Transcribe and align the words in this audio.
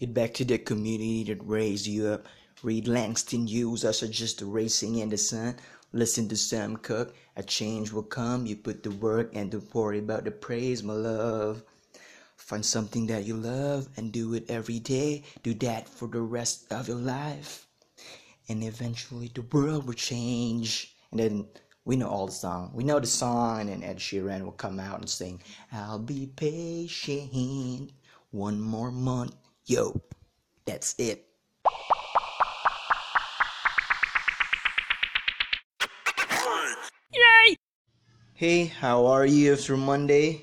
Get 0.00 0.14
back 0.14 0.32
to 0.34 0.46
the 0.46 0.56
community 0.56 1.24
that 1.24 1.46
raised 1.46 1.86
you 1.86 2.06
up. 2.06 2.26
Read 2.62 2.88
Langston 2.88 3.46
Hughes, 3.46 3.84
I 3.84 3.90
suggest 3.90 4.38
just 4.38 4.50
Raisin 4.50 4.96
in 4.96 5.10
the 5.10 5.18
Sun. 5.18 5.56
Listen 5.92 6.26
to 6.30 6.36
Sam 6.36 6.78
Cooke, 6.78 7.14
a 7.36 7.42
change 7.42 7.92
will 7.92 8.04
come. 8.04 8.46
You 8.46 8.56
put 8.56 8.82
the 8.82 8.92
work 8.92 9.32
and 9.34 9.50
don't 9.50 9.74
worry 9.74 9.98
about 9.98 10.24
the 10.24 10.30
praise, 10.30 10.82
my 10.82 10.94
love. 10.94 11.62
Find 12.38 12.64
something 12.64 13.08
that 13.08 13.26
you 13.26 13.36
love 13.36 13.90
and 13.98 14.10
do 14.10 14.32
it 14.32 14.48
every 14.48 14.78
day. 14.78 15.22
Do 15.42 15.52
that 15.54 15.86
for 15.86 16.08
the 16.08 16.22
rest 16.22 16.72
of 16.72 16.88
your 16.88 16.96
life. 16.96 17.66
And 18.48 18.64
eventually 18.64 19.30
the 19.34 19.42
world 19.42 19.86
will 19.86 19.92
change. 19.92 20.96
And 21.10 21.20
then 21.20 21.46
we 21.84 21.96
know 21.96 22.08
all 22.08 22.24
the 22.24 22.32
song. 22.32 22.70
We 22.72 22.84
know 22.84 23.00
the 23.00 23.06
song, 23.06 23.68
and 23.68 23.84
Ed 23.84 23.98
Sheeran 23.98 24.44
will 24.46 24.52
come 24.52 24.80
out 24.80 25.00
and 25.00 25.10
sing, 25.10 25.42
I'll 25.70 25.98
be 25.98 26.32
patient 26.36 27.92
one 28.30 28.58
more 28.60 28.90
month. 28.90 29.34
Yo, 29.70 30.00
that's 30.64 30.96
it. 30.98 31.26
Yay! 37.14 37.56
Hey, 38.34 38.64
how 38.64 39.06
are 39.06 39.24
you 39.24 39.52
after 39.52 39.76
Monday? 39.76 40.40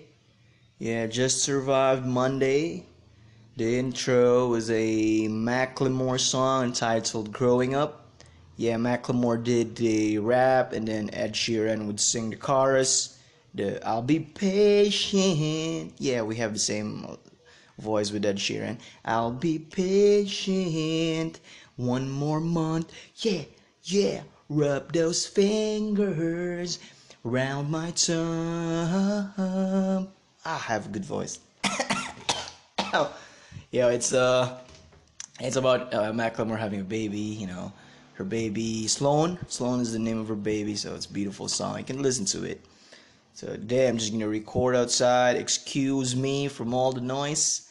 Yeah, 0.79 1.07
just 1.07 1.43
survived 1.43 2.05
Monday. 2.05 2.85
The 3.57 3.77
intro 3.77 4.47
was 4.47 4.71
a 4.71 5.27
Macklemore 5.27 6.21
song 6.21 6.63
entitled 6.63 7.33
Growing 7.33 7.75
Up. 7.75 8.21
Yeah, 8.55 8.75
Macklemore 8.75 9.43
did 9.43 9.75
the 9.75 10.19
rap 10.19 10.71
and 10.71 10.87
then 10.87 11.09
Ed 11.11 11.33
Sheeran 11.33 11.85
would 11.87 11.99
sing 11.99 12.29
the 12.29 12.37
chorus. 12.37 13.19
The 13.53 13.85
I'll 13.85 14.01
be 14.01 14.19
patient. 14.21 15.95
Yeah, 15.97 16.21
we 16.21 16.37
have 16.37 16.53
the 16.53 16.59
same 16.59 17.17
voice 17.77 18.11
with 18.11 18.25
Ed 18.25 18.37
Sheeran. 18.37 18.77
I'll 19.05 19.31
be 19.31 19.59
patient 19.59 21.39
one 21.75 22.09
more 22.09 22.39
month. 22.39 22.91
Yeah, 23.17 23.43
yeah. 23.83 24.21
Rub 24.49 24.93
those 24.93 25.25
fingers 25.25 26.79
round 27.23 27.69
my 27.69 27.91
tongue. 27.91 29.33
I 30.45 30.57
have 30.57 30.85
a 30.85 30.89
good 30.89 31.05
voice. 31.05 31.39
oh, 32.93 33.13
yeah, 33.71 33.89
it's 33.89 34.13
uh, 34.13 34.57
it's 35.41 35.57
about 35.57 35.93
uh, 35.93 36.11
Macklemore 36.13 36.57
having 36.57 36.79
a 36.79 36.85
baby. 36.85 37.19
You 37.19 37.47
know, 37.47 37.73
her 38.13 38.23
baby 38.23 38.87
Sloane. 38.87 39.37
Sloane 39.49 39.81
is 39.81 39.91
the 39.91 39.99
name 39.99 40.19
of 40.19 40.29
her 40.29 40.35
baby, 40.35 40.75
so 40.75 40.95
it's 40.95 41.05
a 41.05 41.11
beautiful 41.11 41.49
song. 41.49 41.77
You 41.77 41.83
can 41.83 42.01
listen 42.01 42.25
to 42.27 42.43
it. 42.43 42.61
So 43.33 43.47
today 43.47 43.89
I'm 43.89 43.97
just 43.97 44.13
gonna 44.13 44.27
record 44.27 44.75
outside. 44.75 45.35
Excuse 45.35 46.15
me 46.15 46.47
from 46.47 46.73
all 46.73 46.93
the 46.93 47.01
noise. 47.01 47.66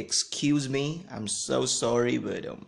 Excuse 0.00 0.66
me. 0.66 1.04
I'm 1.10 1.28
so 1.28 1.66
sorry, 1.66 2.16
but 2.16 2.46
um, 2.46 2.64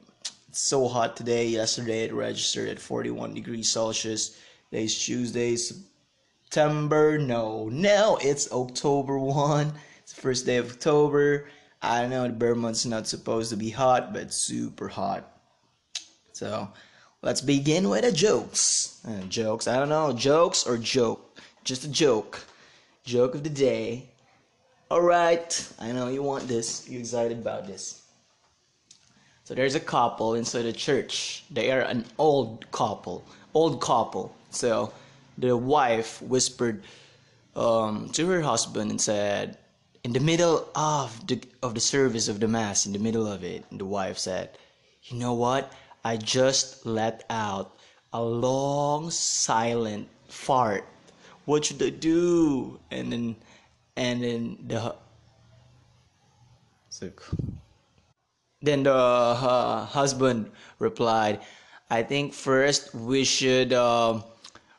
it's 0.50 0.60
so 0.60 0.86
hot 0.86 1.16
today. 1.16 1.48
Yesterday 1.48 2.04
it 2.04 2.12
registered 2.12 2.68
at 2.68 2.78
41 2.78 3.32
degrees 3.32 3.70
Celsius. 3.70 4.36
Today's 4.68 5.02
Tuesday, 5.02 5.56
September. 5.56 7.16
No, 7.16 7.70
no, 7.70 8.18
it's 8.20 8.52
October 8.52 9.18
1. 9.18 9.72
It's 10.02 10.12
the 10.12 10.20
first 10.20 10.44
day 10.44 10.58
of 10.58 10.72
October. 10.72 11.48
I 11.80 12.06
know 12.06 12.24
the 12.24 12.34
bear 12.34 12.54
month's 12.54 12.84
not 12.84 13.06
supposed 13.06 13.48
to 13.48 13.56
be 13.56 13.70
hot, 13.70 14.12
but 14.12 14.34
super 14.34 14.88
hot. 14.88 15.40
So 16.34 16.68
let's 17.22 17.40
begin 17.40 17.88
with 17.88 18.02
the 18.02 18.12
jokes. 18.12 19.00
Uh, 19.08 19.22
jokes. 19.22 19.66
I 19.66 19.78
don't 19.78 19.88
know, 19.88 20.12
jokes 20.12 20.66
or 20.66 20.76
joke. 20.76 21.40
Just 21.64 21.84
a 21.84 21.88
joke. 21.88 22.44
Joke 23.04 23.34
of 23.34 23.42
the 23.42 23.48
day. 23.50 24.11
Alright, 24.92 25.72
I 25.78 25.90
know 25.92 26.08
you 26.08 26.22
want 26.22 26.46
this. 26.46 26.86
You're 26.86 27.00
excited 27.00 27.38
about 27.38 27.66
this. 27.66 28.02
So 29.42 29.54
there's 29.54 29.74
a 29.74 29.80
couple 29.80 30.34
inside 30.34 30.66
a 30.66 30.72
church. 30.74 31.44
They 31.50 31.72
are 31.72 31.80
an 31.80 32.04
old 32.18 32.70
couple. 32.72 33.24
Old 33.54 33.80
couple. 33.80 34.36
So 34.50 34.92
the 35.38 35.56
wife 35.56 36.20
whispered 36.20 36.82
um, 37.56 38.10
to 38.10 38.28
her 38.28 38.42
husband 38.42 38.90
and 38.90 39.00
said, 39.00 39.56
in 40.04 40.12
the 40.12 40.20
middle 40.20 40.68
of 40.74 41.26
the 41.26 41.40
of 41.62 41.72
the 41.72 41.80
service 41.80 42.28
of 42.28 42.38
the 42.38 42.48
mass, 42.48 42.84
in 42.84 42.92
the 42.92 42.98
middle 42.98 43.26
of 43.26 43.42
it, 43.44 43.64
the 43.72 43.86
wife 43.86 44.18
said, 44.18 44.58
"You 45.04 45.16
know 45.16 45.32
what? 45.32 45.72
I 46.04 46.18
just 46.18 46.84
let 46.84 47.24
out 47.30 47.78
a 48.12 48.20
long 48.20 49.10
silent 49.10 50.08
fart. 50.28 50.84
What 51.46 51.64
should 51.64 51.82
I 51.82 51.88
do?" 51.88 52.78
And 52.90 53.10
then, 53.10 53.36
and 53.96 54.22
then 54.22 54.58
the 54.66 54.94
so 56.88 57.10
then 58.60 58.84
the 58.84 58.94
uh, 58.94 59.84
husband 59.86 60.50
replied, 60.78 61.40
"I 61.90 62.02
think 62.02 62.32
first 62.32 62.94
we 62.94 63.24
should 63.24 63.72
uh, 63.72 64.20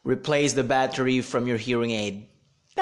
replace 0.04 0.54
the 0.54 0.64
battery 0.64 1.22
from 1.22 1.48
your 1.48 1.58
hearing 1.58 1.92
aid." 1.92 2.28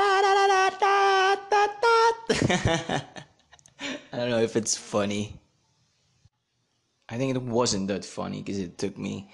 I 4.14 4.18
don't 4.18 4.30
know 4.30 4.42
if 4.42 4.56
it's 4.56 4.78
funny. 4.78 5.40
I 7.10 7.18
think 7.18 7.36
it 7.36 7.42
wasn't 7.42 7.88
that 7.88 8.06
funny 8.06 8.42
because 8.42 8.60
it 8.60 8.78
took 8.78 8.98
me 8.98 9.30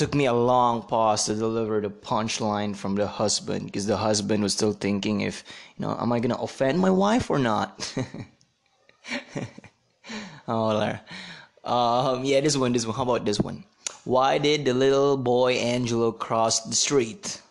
took 0.00 0.14
me 0.14 0.24
a 0.24 0.32
long 0.32 0.80
pause 0.80 1.26
to 1.26 1.34
deliver 1.34 1.78
the 1.78 1.90
punchline 1.90 2.74
from 2.74 2.94
the 2.94 3.06
husband 3.06 3.66
because 3.66 3.84
the 3.84 3.98
husband 3.98 4.42
was 4.42 4.54
still 4.54 4.72
thinking 4.72 5.20
if 5.20 5.44
you 5.76 5.84
know 5.84 5.94
am 6.00 6.10
I 6.10 6.20
gonna 6.20 6.40
offend 6.40 6.78
my 6.78 6.88
wife 6.88 7.28
or 7.28 7.38
not. 7.38 7.92
oh, 10.48 10.98
um, 11.64 12.24
yeah, 12.24 12.40
this 12.40 12.56
one, 12.56 12.72
this 12.72 12.86
one. 12.86 12.96
How 12.96 13.02
about 13.02 13.26
this 13.26 13.40
one? 13.40 13.62
Why 14.04 14.38
did 14.38 14.64
the 14.64 14.72
little 14.72 15.18
boy 15.18 15.56
Angelo 15.56 16.12
cross 16.12 16.60
the 16.60 16.74
street? 16.74 17.42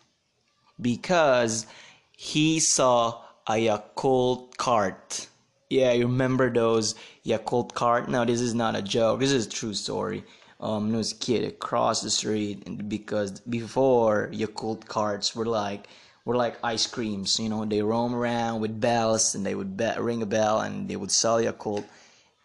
Because 0.80 1.68
he 2.16 2.58
saw 2.58 3.22
a 3.46 3.52
Yakult 3.52 4.56
cart. 4.56 5.28
Yeah, 5.68 5.92
you 5.92 6.08
remember 6.08 6.52
those 6.52 6.96
Yakult 7.24 7.74
cart? 7.74 8.08
Now 8.08 8.24
this 8.24 8.40
is 8.40 8.56
not 8.56 8.74
a 8.74 8.82
joke. 8.82 9.20
This 9.20 9.30
is 9.30 9.46
a 9.46 9.50
true 9.50 9.74
story. 9.74 10.24
Um, 10.60 10.90
there 10.90 10.98
was 10.98 11.12
a 11.12 11.16
kid 11.16 11.44
across 11.44 12.02
the 12.02 12.10
street, 12.10 12.88
because 12.88 13.40
before 13.40 14.28
Yakult 14.32 14.86
carts 14.86 15.34
were 15.34 15.46
like 15.46 15.88
were 16.24 16.36
like 16.36 16.58
ice 16.62 16.86
creams. 16.86 17.38
You 17.40 17.48
know, 17.48 17.64
they 17.64 17.82
roam 17.82 18.14
around 18.14 18.60
with 18.60 18.80
bells, 18.80 19.34
and 19.34 19.44
they 19.44 19.54
would 19.54 19.76
be- 19.76 19.98
ring 19.98 20.22
a 20.22 20.26
bell, 20.26 20.60
and 20.60 20.86
they 20.88 20.96
would 20.96 21.10
sell 21.10 21.40
Yakult. 21.40 21.84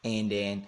And 0.03 0.31
then, 0.31 0.65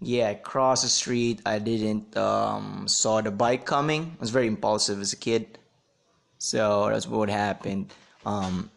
yeah, 0.00 0.30
across 0.30 0.82
the 0.82 0.88
street, 0.88 1.40
I 1.46 1.58
didn't 1.58 2.16
um, 2.16 2.86
saw 2.86 3.20
the 3.22 3.30
bike 3.30 3.64
coming. 3.64 4.16
I 4.18 4.20
was 4.20 4.30
very 4.30 4.46
impulsive 4.46 5.00
as 5.00 5.12
a 5.12 5.16
kid, 5.16 5.58
so 6.38 6.90
that's 6.90 7.08
what 7.08 7.30
happened. 7.30 7.94
Um, 8.26 8.70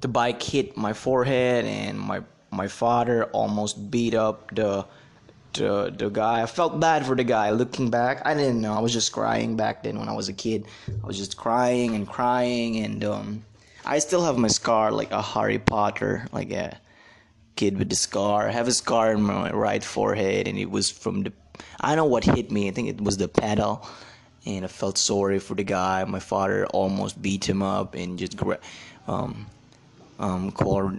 the 0.00 0.08
bike 0.08 0.42
hit 0.42 0.76
my 0.76 0.92
forehead 0.92 1.64
and 1.64 1.98
my 1.98 2.22
my 2.50 2.68
father 2.68 3.24
almost 3.32 3.90
beat 3.90 4.14
up 4.14 4.54
the 4.54 4.86
the 5.54 5.94
the 5.96 6.08
guy. 6.08 6.42
I 6.42 6.46
felt 6.46 6.78
bad 6.80 7.06
for 7.06 7.16
the 7.16 7.24
guy. 7.24 7.50
Looking 7.50 7.90
back, 7.90 8.22
I 8.24 8.34
didn't 8.34 8.60
know. 8.60 8.74
I 8.74 8.80
was 8.80 8.92
just 8.92 9.12
crying 9.12 9.56
back 9.56 9.82
then 9.82 9.98
when 9.98 10.08
I 10.08 10.12
was 10.12 10.28
a 10.28 10.32
kid. 10.32 10.66
I 11.02 11.06
was 11.06 11.16
just 11.16 11.36
crying 11.36 11.94
and 11.94 12.08
crying, 12.08 12.78
and 12.78 13.04
um, 13.04 13.44
I 13.84 13.98
still 13.98 14.24
have 14.24 14.36
my 14.36 14.48
scar 14.48 14.92
like 14.92 15.12
a 15.12 15.22
Harry 15.22 15.58
Potter, 15.58 16.26
like 16.32 16.50
a 16.50 16.78
kid 17.56 17.78
with 17.78 17.88
the 17.88 17.96
scar. 17.96 18.48
I 18.48 18.52
have 18.52 18.68
a 18.68 18.72
scar 18.72 19.12
in 19.12 19.22
my 19.22 19.50
right 19.50 19.82
forehead, 19.82 20.48
and 20.48 20.58
it 20.58 20.70
was 20.70 20.90
from 20.90 21.22
the. 21.22 21.32
I 21.80 21.94
know 21.94 22.04
what 22.04 22.24
hit 22.24 22.50
me. 22.50 22.68
I 22.68 22.72
think 22.72 22.88
it 22.88 23.00
was 23.00 23.16
the 23.16 23.28
pedal, 23.28 23.86
and 24.44 24.64
I 24.64 24.68
felt 24.68 24.98
sorry 24.98 25.38
for 25.38 25.54
the 25.54 25.64
guy. 25.64 26.04
My 26.04 26.20
father 26.20 26.66
almost 26.66 27.20
beat 27.22 27.48
him 27.48 27.62
up 27.62 27.94
and 27.94 28.18
just 28.18 28.36
gra- 28.36 28.60
um, 29.06 29.46
um, 30.18 30.50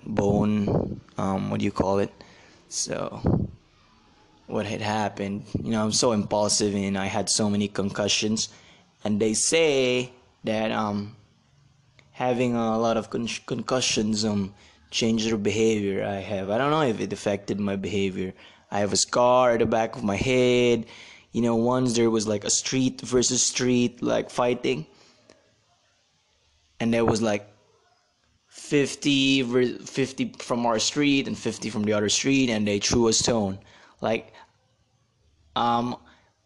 bone, 0.06 1.02
um, 1.18 1.50
what 1.50 1.60
do 1.60 1.66
you 1.66 1.72
call 1.72 2.00
it? 2.00 2.12
So, 2.70 3.50
what 4.48 4.66
had 4.66 4.82
happened, 4.82 5.46
you 5.62 5.72
know, 5.72 5.84
I'm 5.84 5.92
so 5.92 6.12
impulsive 6.12 6.76
and 6.76 6.98
I 6.98 7.08
had 7.08 7.30
so 7.30 7.50
many 7.50 7.68
concussions. 7.68 8.50
And 9.04 9.20
they 9.20 9.34
say 9.34 10.12
that 10.44 10.72
um, 10.72 11.16
having 12.12 12.56
a 12.56 12.78
lot 12.78 12.98
of 12.98 13.10
con- 13.10 13.28
concussions 13.46 14.24
um, 14.24 14.54
changed 14.92 15.28
their 15.28 15.38
behavior. 15.38 16.06
I 16.06 16.16
have. 16.16 16.50
I 16.50 16.58
don't 16.58 16.72
know 16.72 16.84
if 16.84 17.00
it 17.00 17.12
affected 17.12 17.60
my 17.60 17.76
behavior. 17.76 18.34
I 18.72 18.80
have 18.80 18.94
a 18.94 18.98
scar 18.98 19.52
at 19.52 19.60
the 19.60 19.66
back 19.66 19.96
of 19.96 20.04
my 20.04 20.16
head. 20.16 20.86
You 21.32 21.42
know, 21.42 21.56
once 21.56 21.96
there 21.96 22.10
was 22.10 22.28
like 22.28 22.44
a 22.44 22.50
street 22.50 23.02
versus 23.02 23.42
street 23.42 24.02
like 24.02 24.30
fighting. 24.30 24.86
And 26.80 26.94
there 26.94 27.06
was 27.06 27.22
like 27.22 27.48
50, 28.50 29.78
50 29.80 30.34
from 30.40 30.66
our 30.66 30.80
street 30.80 31.28
and 31.28 31.38
50 31.38 31.70
from 31.70 31.84
the 31.84 31.94
other 31.94 32.10
street 32.10 32.50
and 32.50 32.68
they 32.68 32.80
threw 32.80 33.08
a 33.08 33.14
stone 33.14 33.60
like 34.02 34.34
um 35.56 35.96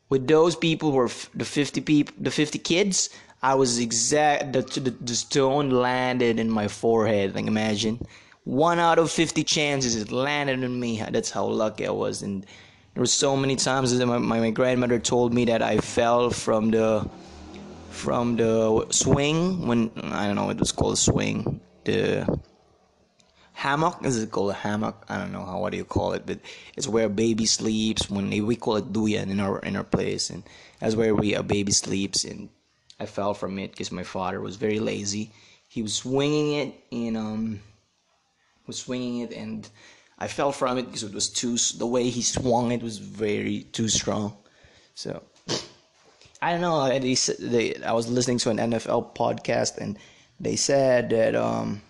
with 0.10 0.28
those 0.28 0.56
people 0.56 0.92
were 0.92 1.06
f- 1.06 1.30
the 1.36 1.46
50 1.46 1.82
people 1.82 2.16
the 2.20 2.32
50 2.32 2.60
kids 2.60 3.10
i 3.42 3.56
was 3.56 3.80
exact 3.80 4.54
the, 4.54 4.62
the, 4.62 4.92
the 4.92 5.16
stone 5.16 5.70
landed 5.70 6.40
in 6.40 6.50
my 6.50 6.68
forehead 6.68 7.36
like 7.36 7.48
imagine. 7.48 8.00
One 8.46 8.80
out 8.80 8.98
of 8.98 9.12
50 9.12 9.44
chances 9.44 9.96
it 9.96 10.12
landed 10.12 10.64
on 10.64 10.80
me. 10.80 11.04
That's 11.12 11.30
how 11.30 11.46
lucky 11.46 11.86
i 11.86 11.92
was. 11.92 12.24
And 12.24 12.44
there 12.94 13.02
were 13.02 13.06
so 13.06 13.38
many 13.38 13.56
times 13.56 13.96
that 13.96 14.06
my, 14.08 14.18
my, 14.18 14.40
my 14.40 14.50
grandmother 14.50 14.98
told 14.98 15.34
me 15.34 15.46
that 15.46 15.62
i 15.62 15.78
fell 15.78 16.32
from 16.32 16.72
the 16.72 17.08
from 17.92 18.38
the 18.38 18.88
swing 18.90 19.68
when 19.68 19.92
i 20.14 20.26
don't 20.26 20.36
know 20.36 20.50
it 20.50 20.60
was 20.60 20.72
called 20.72 20.98
swing. 20.98 21.60
The 21.84 22.40
hammock 23.64 23.98
is 24.06 24.22
it 24.24 24.32
called 24.32 24.52
a 24.52 24.62
hammock 24.66 24.98
i 25.10 25.18
don't 25.18 25.32
know 25.32 25.46
how 25.46 25.60
what 25.60 25.72
do 25.72 25.78
you 25.78 25.90
call 25.96 26.14
it 26.14 26.24
but 26.26 26.40
it's 26.78 26.88
where 26.88 27.06
a 27.06 27.16
baby 27.26 27.46
sleeps 27.46 28.10
when 28.10 28.30
we 28.50 28.56
call 28.56 28.78
it 28.78 28.94
duyan 28.94 29.30
in 29.30 29.40
our 29.40 29.60
in 29.60 29.76
our 29.76 29.84
place 29.84 30.30
and 30.30 30.44
that's 30.80 30.96
where 30.96 31.14
we 31.14 31.34
a 31.34 31.44
baby 31.44 31.72
sleeps 31.72 32.24
and 32.24 32.50
i 33.00 33.06
fell 33.06 33.34
from 33.34 33.60
it 33.60 33.72
because 33.72 33.92
my 33.92 34.04
father 34.04 34.40
was 34.40 34.56
very 34.56 34.80
lazy 34.80 35.32
he 35.68 35.82
was 35.82 35.94
swinging 35.94 36.54
it 36.54 36.74
and 36.92 37.18
um 37.18 37.60
was 38.70 38.80
swinging 38.80 39.20
it 39.20 39.34
and 39.34 39.70
I 40.20 40.28
fell 40.28 40.52
from 40.52 40.78
it 40.78 40.86
because 40.86 41.04
it 41.04 41.14
was 41.14 41.30
too 41.30 41.58
the 41.78 41.88
way 41.88 42.10
he 42.10 42.22
swung 42.22 42.72
it 42.72 42.84
was 42.84 42.98
very 42.98 43.62
too 43.72 43.88
strong. 43.88 44.38
So 44.94 45.24
I 46.42 46.52
don't 46.52 46.62
know. 46.62 46.88
They, 46.88 47.16
they, 47.40 47.76
I 47.84 47.94
was 47.94 48.08
listening 48.10 48.38
to 48.40 48.50
an 48.50 48.58
NFL 48.58 49.16
podcast 49.16 49.78
and 49.78 49.98
they 50.40 50.56
said 50.56 51.10
that 51.10 51.36
um 51.36 51.82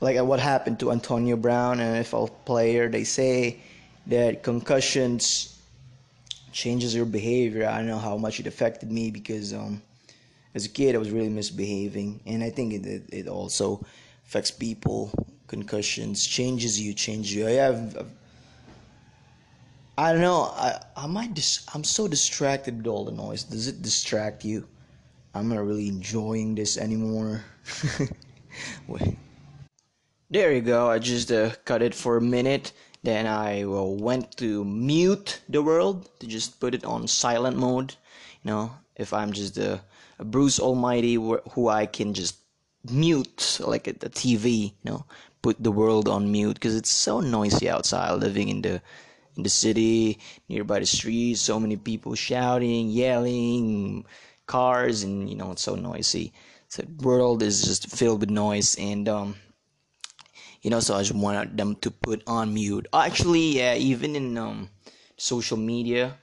like 0.00 0.20
what 0.22 0.40
happened 0.40 0.80
to 0.80 0.92
Antonio 0.92 1.36
Brown, 1.36 1.80
an 1.80 2.02
NFL 2.02 2.30
player. 2.44 2.88
They 2.88 3.04
say 3.04 3.60
that 4.06 4.42
concussions 4.42 5.58
changes 6.52 6.94
your 6.94 7.06
behavior. 7.06 7.68
I 7.68 7.78
don't 7.78 7.86
know 7.86 7.98
how 7.98 8.16
much 8.16 8.40
it 8.40 8.46
affected 8.46 8.90
me 8.90 9.10
because 9.10 9.52
um 9.52 9.82
as 10.54 10.64
a 10.66 10.68
kid 10.68 10.94
I 10.94 10.98
was 10.98 11.10
really 11.10 11.28
misbehaving 11.28 12.20
and 12.26 12.42
I 12.42 12.50
think 12.50 12.72
it 12.72 13.02
it 13.12 13.28
also 13.28 13.84
affects 14.26 14.50
people 14.50 15.12
concussions 15.46 16.26
changes 16.26 16.78
you 16.78 16.92
changes 16.92 17.34
you 17.34 17.48
i 17.48 17.52
have 17.52 18.06
i 19.96 20.12
don't 20.12 20.20
know 20.20 20.42
i 20.54 20.78
i 20.94 21.06
might 21.06 21.32
dis- 21.32 21.64
i'm 21.74 21.82
so 21.82 22.06
distracted 22.06 22.76
with 22.76 22.86
all 22.86 23.06
the 23.06 23.12
noise 23.12 23.44
does 23.44 23.66
it 23.66 23.80
distract 23.80 24.44
you 24.44 24.68
i'm 25.34 25.48
not 25.48 25.64
really 25.64 25.88
enjoying 25.88 26.54
this 26.54 26.76
anymore 26.76 27.42
Wait. 28.88 29.16
There 30.30 30.52
you 30.52 30.60
go. 30.60 30.90
I 30.90 30.98
just 30.98 31.30
uh, 31.32 31.50
cut 31.64 31.82
it 31.82 31.94
for 31.94 32.16
a 32.16 32.22
minute. 32.22 32.72
Then 33.02 33.26
i 33.26 33.62
uh, 33.62 33.82
went 33.82 34.36
to 34.38 34.64
mute 34.64 35.40
the 35.48 35.62
world 35.62 36.08
to 36.18 36.26
just 36.26 36.58
put 36.58 36.74
it 36.74 36.84
on 36.84 37.06
silent 37.06 37.56
mode. 37.56 37.94
You 38.42 38.50
know 38.50 38.72
if 38.98 39.12
i'm 39.12 39.32
just 39.32 39.56
a, 39.56 39.80
a 40.18 40.24
bruce 40.24 40.60
almighty 40.60 41.14
who 41.14 41.68
i 41.68 41.86
can 41.86 42.12
just 42.12 42.36
mute 42.90 43.60
like 43.64 43.86
a, 43.86 43.90
a 43.90 44.10
tv 44.10 44.72
you 44.82 44.90
know 44.90 45.04
put 45.40 45.62
the 45.62 45.72
world 45.72 46.08
on 46.08 46.30
mute 46.30 46.54
because 46.54 46.76
it's 46.76 46.90
so 46.90 47.20
noisy 47.20 47.68
outside 47.70 48.12
living 48.12 48.48
in 48.48 48.62
the 48.62 48.82
in 49.36 49.44
the 49.44 49.48
city 49.48 50.18
nearby 50.48 50.80
the 50.80 50.86
streets 50.86 51.40
so 51.40 51.60
many 51.60 51.76
people 51.76 52.14
shouting 52.14 52.90
yelling 52.90 54.04
cars 54.46 55.04
and 55.04 55.30
you 55.30 55.36
know 55.36 55.52
it's 55.52 55.62
so 55.62 55.74
noisy. 55.74 56.32
So 56.68 56.82
the 56.82 57.06
world 57.06 57.42
is 57.42 57.62
just 57.62 57.90
filled 57.90 58.20
with 58.20 58.30
noise 58.30 58.74
and 58.76 59.08
um 59.08 59.36
you 60.62 60.70
know 60.70 60.80
so 60.80 60.94
i 60.94 61.02
just 61.02 61.14
wanted 61.14 61.56
them 61.56 61.76
to 61.76 61.90
put 61.90 62.22
on 62.26 62.54
mute. 62.54 62.86
Actually 62.92 63.58
yeah 63.58 63.74
even 63.74 64.16
in 64.16 64.36
um 64.38 64.70
social 65.16 65.56
media 65.56 66.16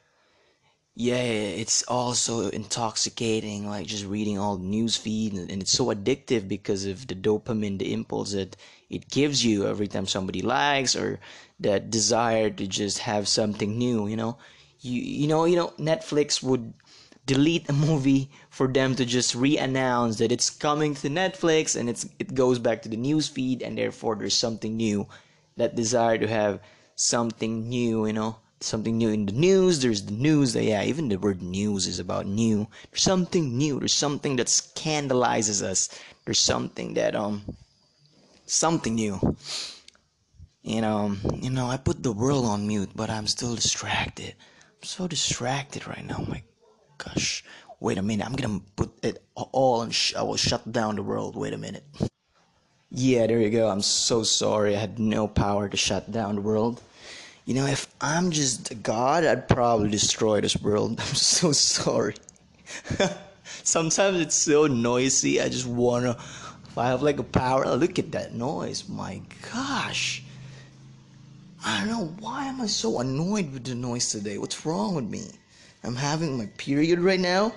yeah 0.96 1.16
it's 1.16 1.84
also 1.84 2.50
intoxicating 2.50 3.68
like 3.70 3.86
just 3.86 4.06
reading 4.06 4.40
all 4.40 4.58
the 4.58 4.64
news 4.64 4.96
feed 4.96 5.34
and, 5.34 5.52
and, 5.52 5.62
it's 5.62 5.72
so 5.72 5.88
addictive 5.88 6.48
because 6.48 6.86
of 6.86 7.08
the 7.08 7.16
dopamine 7.16 7.78
the 7.80 7.92
impulse 7.92 8.32
that 8.32 8.56
it 8.90 9.10
gives 9.10 9.44
you 9.44 9.68
every 9.68 9.88
time 9.88 10.06
somebody 10.06 10.42
likes 10.42 10.96
or 10.96 11.20
that 11.60 11.90
desire 11.90 12.50
to 12.50 12.66
just 12.66 13.00
have 13.00 13.28
something 13.28 13.78
new 13.78 14.08
you 14.08 14.16
know? 14.16 14.38
You 14.80 15.02
you 15.02 15.28
know 15.28 15.46
you 15.46 15.56
know 15.56 15.74
netflix 15.80 16.44
would 16.44 16.74
delete 17.26 17.70
a 17.70 17.74
movie 17.74 18.30
for 18.50 18.68
them 18.68 18.96
to 18.96 19.06
just 19.06 19.36
re-announce 19.36 20.18
that 20.18 20.32
it's 20.32 20.50
coming 20.50 20.94
to 20.94 21.10
netflix 21.10 21.76
and 21.76 21.90
it's 21.90 22.08
it 22.20 22.34
goes 22.36 22.60
back 22.60 22.82
to 22.82 22.90
the 22.90 22.98
news 22.98 23.28
feed 23.28 23.62
and 23.62 23.78
therefore 23.78 24.16
there's 24.16 24.36
something 24.36 24.78
new 24.78 25.08
that 25.58 25.76
desire 25.76 26.18
to 26.18 26.28
have 26.28 26.60
something 26.96 27.68
new 27.68 28.06
you 28.06 28.14
know 28.14 28.36
something 28.62 28.98
new 28.98 29.10
in 29.10 29.26
the 29.26 29.32
news. 29.34 29.80
There's 29.80 30.04
the 30.06 30.14
news 30.14 30.54
that 30.54 30.64
yeah 30.64 30.84
even 30.84 31.10
the 31.10 31.18
word 31.18 31.42
news 31.42 31.88
is 31.88 32.00
about 32.00 32.26
new. 32.26 32.68
There's 32.92 33.04
something 33.04 33.58
new. 33.58 33.80
There's 33.80 33.94
something 33.94 34.36
that 34.38 34.48
scandalizes 34.48 35.62
us. 35.62 35.90
There's 36.26 36.40
something 36.40 36.94
that 36.96 37.16
um 37.16 37.44
something 38.46 38.96
new. 38.96 39.20
You 40.64 40.82
know 40.82 41.16
you 41.36 41.52
know 41.52 41.68
i 41.68 41.78
put 41.78 42.02
the 42.02 42.12
world 42.12 42.46
on 42.46 42.68
mute 42.68 42.90
but 42.96 43.10
i'm 43.10 43.28
still 43.28 43.56
distracted. 43.56 44.34
I'm 44.82 44.88
so 44.88 45.08
distracted 45.08 45.88
right 45.88 46.06
now. 46.06 46.26
My 46.28 46.42
gosh 46.98 47.44
wait 47.80 47.98
a 47.98 48.02
minute 48.02 48.26
i'm 48.26 48.36
gonna 48.36 48.60
put 48.76 48.92
it 49.04 49.24
all 49.36 49.82
and 49.82 49.94
sh- 49.94 50.16
i 50.16 50.24
will 50.24 50.36
shut 50.36 50.72
down 50.72 50.96
the 50.96 51.04
world 51.04 51.36
wait 51.36 51.54
a 51.54 51.58
minute 51.58 51.84
yeah 52.92 53.28
there 53.28 53.40
you 53.40 53.50
go 53.50 53.70
i'm 53.70 53.82
so 53.82 54.24
sorry 54.24 54.76
i 54.76 54.80
had 54.80 55.00
no 55.00 55.28
power 55.28 55.68
to 55.70 55.78
shut 55.78 56.12
down 56.12 56.36
the 56.36 56.42
world 56.42 56.82
you 57.46 57.54
know, 57.54 57.68
if 57.68 57.88
I'm 58.02 58.32
just 58.32 58.72
a 58.72 58.76
god, 58.76 59.24
I'd 59.24 59.48
probably 59.48 59.90
destroy 59.90 60.42
this 60.42 60.58
world. 60.58 61.00
I'm 61.00 61.16
so 61.16 61.52
sorry. 61.52 62.16
Sometimes 63.64 64.20
it's 64.20 64.36
so 64.36 64.66
noisy. 64.66 65.40
I 65.40 65.50
just 65.50 65.68
wanna. 65.68 66.18
If 66.68 66.78
I 66.78 66.88
have 66.88 67.04
like 67.04 67.20
a 67.20 67.24
power, 67.24 67.68
look 67.76 68.00
at 68.00 68.12
that 68.14 68.34
noise. 68.34 68.90
My 68.90 69.22
gosh. 69.54 70.24
I 71.64 71.80
don't 71.80 71.88
know 71.88 72.16
why 72.20 72.46
am 72.46 72.62
I 72.62 72.68
so 72.68 73.00
annoyed 73.00 73.54
with 73.54 73.64
the 73.64 73.76
noise 73.76 74.10
today. 74.12 74.38
What's 74.40 74.66
wrong 74.66 74.96
with 74.96 75.06
me? 75.06 75.30
I'm 75.86 75.96
having 75.96 76.36
my 76.36 76.48
period 76.58 77.00
right 77.00 77.20
now. 77.20 77.54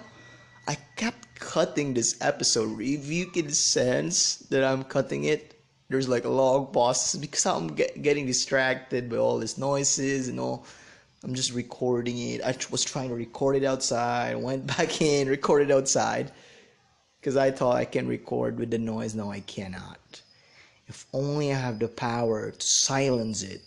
I 0.67 0.77
kept 0.97 1.35
cutting 1.41 1.95
this 1.95 2.19
episode. 2.21 2.79
If 2.79 3.07
you 3.07 3.27
can 3.27 3.51
sense 3.51 4.37
that 4.51 4.63
I'm 4.63 4.85
cutting 4.85 5.25
it, 5.25 5.55
there's 5.89 6.11
like 6.11 6.27
a 6.27 6.29
long 6.29 6.67
pauses 6.67 7.19
because 7.19 7.47
I'm 7.47 7.69
get, 7.69 8.03
getting 8.03 8.27
distracted 8.27 9.09
by 9.09 9.17
all 9.17 9.39
these 9.39 9.57
noises 9.57 10.29
and 10.29 10.39
all. 10.39 10.67
I'm 11.25 11.35
just 11.35 11.55
recording 11.55 12.19
it. 12.19 12.43
I 12.43 12.55
was 12.71 12.85
trying 12.85 13.09
to 13.09 13.15
record 13.15 13.57
it 13.57 13.65
outside, 13.65 14.37
went 14.37 14.67
back 14.77 15.01
in, 15.01 15.27
recorded 15.27 15.71
outside 15.71 16.31
because 17.19 17.39
I 17.39 17.51
thought 17.51 17.77
I 17.77 17.87
can 17.87 18.07
record 18.07 18.59
with 18.59 18.71
the 18.71 18.79
noise. 18.79 19.15
No, 19.15 19.33
I 19.33 19.41
cannot. 19.41 20.21
If 20.87 21.07
only 21.15 21.51
I 21.51 21.57
have 21.57 21.79
the 21.79 21.89
power 21.89 22.51
to 22.51 22.67
silence 22.67 23.43
it. 23.43 23.63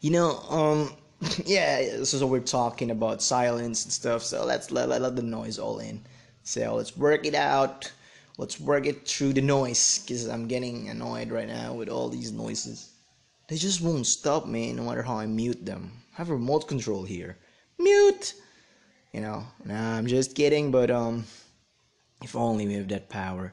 You 0.00 0.12
know, 0.12 0.38
um, 0.48 0.96
yeah, 1.46 2.04
so 2.04 2.26
we're 2.26 2.40
talking 2.40 2.90
about 2.90 3.22
silence 3.22 3.84
and 3.84 3.92
stuff. 3.92 4.22
So 4.22 4.44
let's 4.44 4.70
let, 4.70 4.88
let, 4.88 5.02
let 5.02 5.16
the 5.16 5.22
noise 5.22 5.58
all 5.58 5.78
in. 5.78 6.02
So 6.42 6.74
let's 6.74 6.96
work 6.96 7.26
it 7.26 7.34
out 7.34 7.90
let's 8.36 8.58
work 8.58 8.86
it 8.86 9.06
through 9.06 9.32
the 9.32 9.40
noise 9.40 10.00
because 10.00 10.26
I'm 10.26 10.48
getting 10.48 10.88
annoyed 10.88 11.30
right 11.30 11.46
now 11.46 11.74
with 11.74 11.88
all 11.88 12.08
these 12.08 12.32
noises. 12.32 12.90
They 13.48 13.56
just 13.56 13.80
won't 13.80 14.06
stop 14.06 14.46
me 14.46 14.72
no 14.72 14.84
matter 14.84 15.02
how 15.02 15.18
I 15.18 15.26
mute 15.26 15.64
them. 15.64 15.92
I 16.14 16.16
have 16.18 16.30
a 16.30 16.34
remote 16.34 16.66
control 16.66 17.04
here. 17.04 17.38
Mute! 17.78 18.34
You 19.12 19.20
know, 19.20 19.46
nah, 19.64 19.96
I'm 19.96 20.06
just 20.06 20.34
kidding, 20.34 20.70
but 20.72 20.90
um, 20.90 21.24
if 22.22 22.34
only 22.34 22.66
we 22.66 22.74
have 22.74 22.88
that 22.88 23.08
power. 23.08 23.52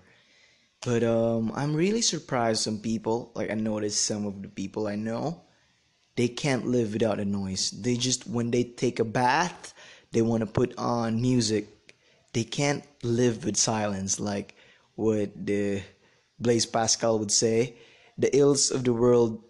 But 0.83 1.03
um, 1.03 1.51
I'm 1.53 1.75
really 1.75 2.01
surprised 2.01 2.61
some 2.61 2.79
people, 2.79 3.31
like 3.35 3.51
I 3.51 3.53
noticed 3.53 4.05
some 4.05 4.25
of 4.25 4.41
the 4.41 4.47
people 4.47 4.87
I 4.87 4.95
know, 4.95 5.41
they 6.15 6.27
can't 6.27 6.67
live 6.67 6.93
without 6.93 7.19
a 7.19 7.25
noise. 7.25 7.71
They 7.71 7.95
just, 7.95 8.27
when 8.27 8.51
they 8.51 8.63
take 8.63 8.99
a 8.99 9.05
bath, 9.05 9.73
they 10.11 10.21
want 10.21 10.41
to 10.41 10.47
put 10.47 10.77
on 10.77 11.21
music. 11.21 11.95
They 12.33 12.43
can't 12.43 12.83
live 13.03 13.45
with 13.45 13.57
silence. 13.57 14.19
Like, 14.19 14.55
what 14.95 15.31
the 15.35 15.81
Blaise 16.39 16.65
Pascal 16.65 17.19
would 17.19 17.31
say, 17.31 17.75
the 18.17 18.35
ills 18.35 18.71
of 18.71 18.83
the 18.83 18.93
world. 18.93 19.43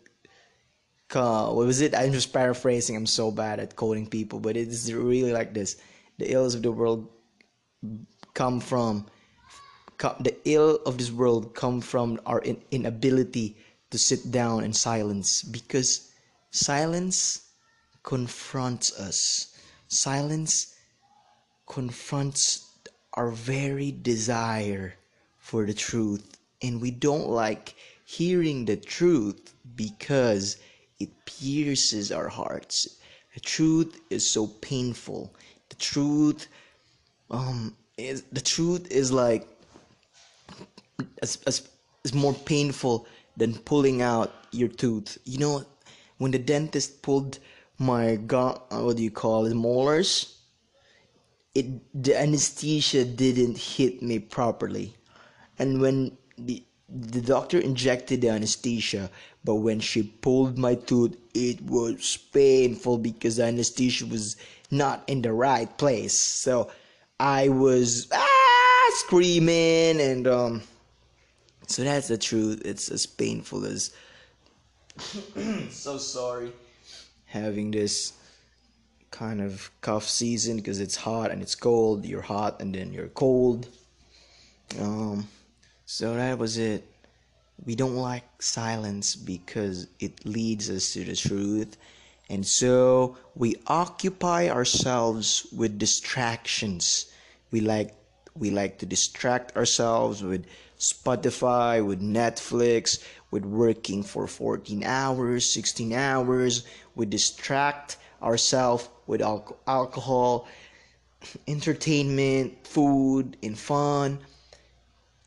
What 1.13 1.55
was 1.55 1.81
it? 1.81 1.93
I'm 1.93 2.13
just 2.13 2.31
paraphrasing. 2.31 2.95
I'm 2.95 3.05
so 3.05 3.31
bad 3.31 3.59
at 3.59 3.75
quoting 3.75 4.07
people, 4.07 4.39
but 4.39 4.55
it 4.55 4.69
is 4.69 4.93
really 4.93 5.33
like 5.33 5.53
this: 5.53 5.75
the 6.17 6.31
ills 6.31 6.55
of 6.55 6.61
the 6.61 6.71
world 6.71 7.09
come 8.33 8.61
from 8.61 9.05
the 9.99 10.35
ill 10.45 10.79
of 10.85 10.97
this 10.97 11.11
world 11.11 11.53
come 11.53 11.81
from 11.81 12.19
our 12.25 12.39
in, 12.39 12.61
inability 12.71 13.57
to 13.89 13.97
sit 13.97 14.31
down 14.31 14.63
in 14.63 14.71
silence 14.73 15.43
because 15.43 16.10
silence 16.51 17.49
confronts 18.03 18.97
us. 18.99 19.55
Silence 19.87 20.75
confronts 21.67 22.67
our 23.13 23.31
very 23.31 23.91
desire 23.91 24.93
for 25.37 25.65
the 25.65 25.73
truth 25.73 26.37
and 26.61 26.81
we 26.81 26.91
don't 26.91 27.29
like 27.29 27.75
hearing 28.05 28.65
the 28.65 28.75
truth 28.77 29.53
because 29.75 30.57
it 30.99 31.09
pierces 31.25 32.11
our 32.11 32.27
hearts 32.27 32.99
the 33.33 33.39
truth 33.39 33.99
is 34.09 34.29
so 34.29 34.47
painful 34.47 35.33
the 35.69 35.75
truth 35.75 36.47
um 37.31 37.75
is 37.97 38.23
the 38.31 38.41
truth 38.41 38.89
is 38.91 39.11
like 39.11 39.47
as, 41.21 41.37
as 41.47 41.67
is 42.03 42.13
more 42.13 42.33
painful 42.33 43.07
than 43.37 43.53
pulling 43.59 44.01
out 44.01 44.33
your 44.51 44.67
tooth. 44.69 45.17
You 45.25 45.39
know, 45.39 45.65
when 46.21 46.29
the 46.29 46.37
dentist 46.37 47.01
pulled 47.01 47.39
my 47.79 48.15
gum, 48.15 48.59
uh, 48.69 48.81
what 48.81 48.95
do 48.95 49.01
you 49.01 49.09
call 49.09 49.47
it, 49.47 49.55
molars? 49.55 50.37
It 51.55 51.65
the 51.99 52.15
anesthesia 52.15 53.05
didn't 53.05 53.57
hit 53.57 54.03
me 54.03 54.19
properly, 54.19 54.93
and 55.57 55.81
when 55.81 56.15
the 56.37 56.63
the 56.87 57.21
doctor 57.21 57.57
injected 57.57 58.21
the 58.21 58.29
anesthesia, 58.29 59.09
but 59.43 59.55
when 59.55 59.79
she 59.79 60.03
pulled 60.03 60.59
my 60.59 60.75
tooth, 60.75 61.17
it 61.33 61.59
was 61.63 62.17
painful 62.31 62.99
because 62.99 63.37
the 63.37 63.45
anesthesia 63.45 64.05
was 64.05 64.37
not 64.69 65.03
in 65.07 65.23
the 65.23 65.33
right 65.33 65.75
place. 65.79 66.13
So 66.13 66.69
I 67.19 67.49
was 67.49 68.07
ah, 68.13 68.91
screaming, 69.05 69.99
and 69.99 70.27
um, 70.27 70.61
so 71.65 71.83
that's 71.83 72.09
the 72.09 72.19
truth. 72.19 72.61
It's 72.63 72.89
as 72.91 73.07
painful 73.07 73.65
as. 73.65 73.89
so 75.69 75.97
sorry 75.97 76.51
having 77.31 77.71
this 77.71 78.13
kind 79.09 79.41
of 79.41 79.71
cough 79.81 80.07
season 80.07 80.57
because 80.57 80.79
it's 80.79 80.95
hot 80.95 81.31
and 81.31 81.41
it's 81.41 81.55
cold. 81.55 82.05
You're 82.05 82.21
hot 82.21 82.61
and 82.61 82.75
then 82.75 82.93
you're 82.93 83.07
cold. 83.07 83.67
Um, 84.79 85.27
so 85.85 86.15
that 86.15 86.37
was 86.37 86.57
it. 86.57 86.85
We 87.65 87.75
don't 87.75 87.95
like 87.95 88.23
silence 88.41 89.15
because 89.15 89.87
it 89.99 90.25
leads 90.25 90.69
us 90.69 90.93
to 90.93 91.03
the 91.03 91.15
truth. 91.15 91.77
And 92.29 92.45
so 92.45 93.17
we 93.35 93.55
occupy 93.67 94.49
ourselves 94.49 95.47
with 95.55 95.77
distractions. 95.77 97.11
We 97.51 97.61
like 97.61 97.93
we 98.37 98.49
like 98.49 98.77
to 98.79 98.85
distract 98.85 99.57
ourselves 99.57 100.23
with 100.23 100.45
Spotify, 100.79 101.85
with 101.85 102.01
Netflix, 102.01 103.03
with 103.31 103.45
working 103.45 104.03
for 104.03 104.27
14 104.27 104.83
hours, 104.83 105.49
16 105.49 105.93
hours. 105.93 106.65
We 106.95 107.05
distract 107.05 107.97
ourselves 108.21 108.89
with 109.07 109.21
al- 109.21 109.57
alcohol, 109.65 110.47
entertainment, 111.47 112.67
food, 112.67 113.37
and 113.41 113.57
fun. 113.57 114.19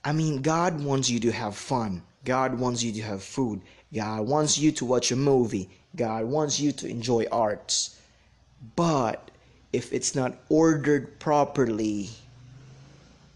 I 0.04 0.12
mean, 0.12 0.42
God 0.42 0.84
wants 0.84 1.08
you 1.08 1.18
to 1.20 1.32
have 1.32 1.56
fun. 1.56 2.02
God 2.24 2.58
wants 2.58 2.82
you 2.82 2.92
to 2.92 3.02
have 3.02 3.22
food. 3.22 3.62
God 3.92 4.26
wants 4.26 4.58
you 4.58 4.72
to 4.72 4.84
watch 4.84 5.10
a 5.10 5.16
movie. 5.16 5.70
God 5.96 6.24
wants 6.24 6.60
you 6.60 6.72
to 6.72 6.88
enjoy 6.88 7.26
arts. 7.32 7.98
But 8.76 9.30
if 9.72 9.92
it's 9.92 10.14
not 10.14 10.36
ordered 10.48 11.18
properly, 11.18 12.10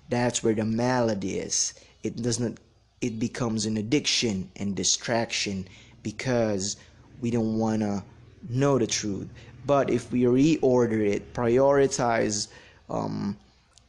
that's 0.09 0.43
where 0.43 0.55
the 0.55 0.65
malady 0.65 1.39
is. 1.39 1.75
It 2.03 2.17
does 2.17 2.41
not 2.41 2.53
it 3.01 3.19
becomes 3.19 3.67
an 3.67 3.77
addiction 3.77 4.51
and 4.57 4.75
distraction 4.75 5.67
because 6.03 6.77
we 7.21 7.31
don't 7.31 7.59
want 7.59 7.83
to 7.83 8.03
know 8.49 8.79
the 8.79 8.87
truth. 8.87 9.29
But 9.67 9.91
if 9.91 10.11
we 10.11 10.23
reorder 10.23 11.07
it, 11.07 11.33
prioritize, 11.35 12.49
um, 12.89 13.37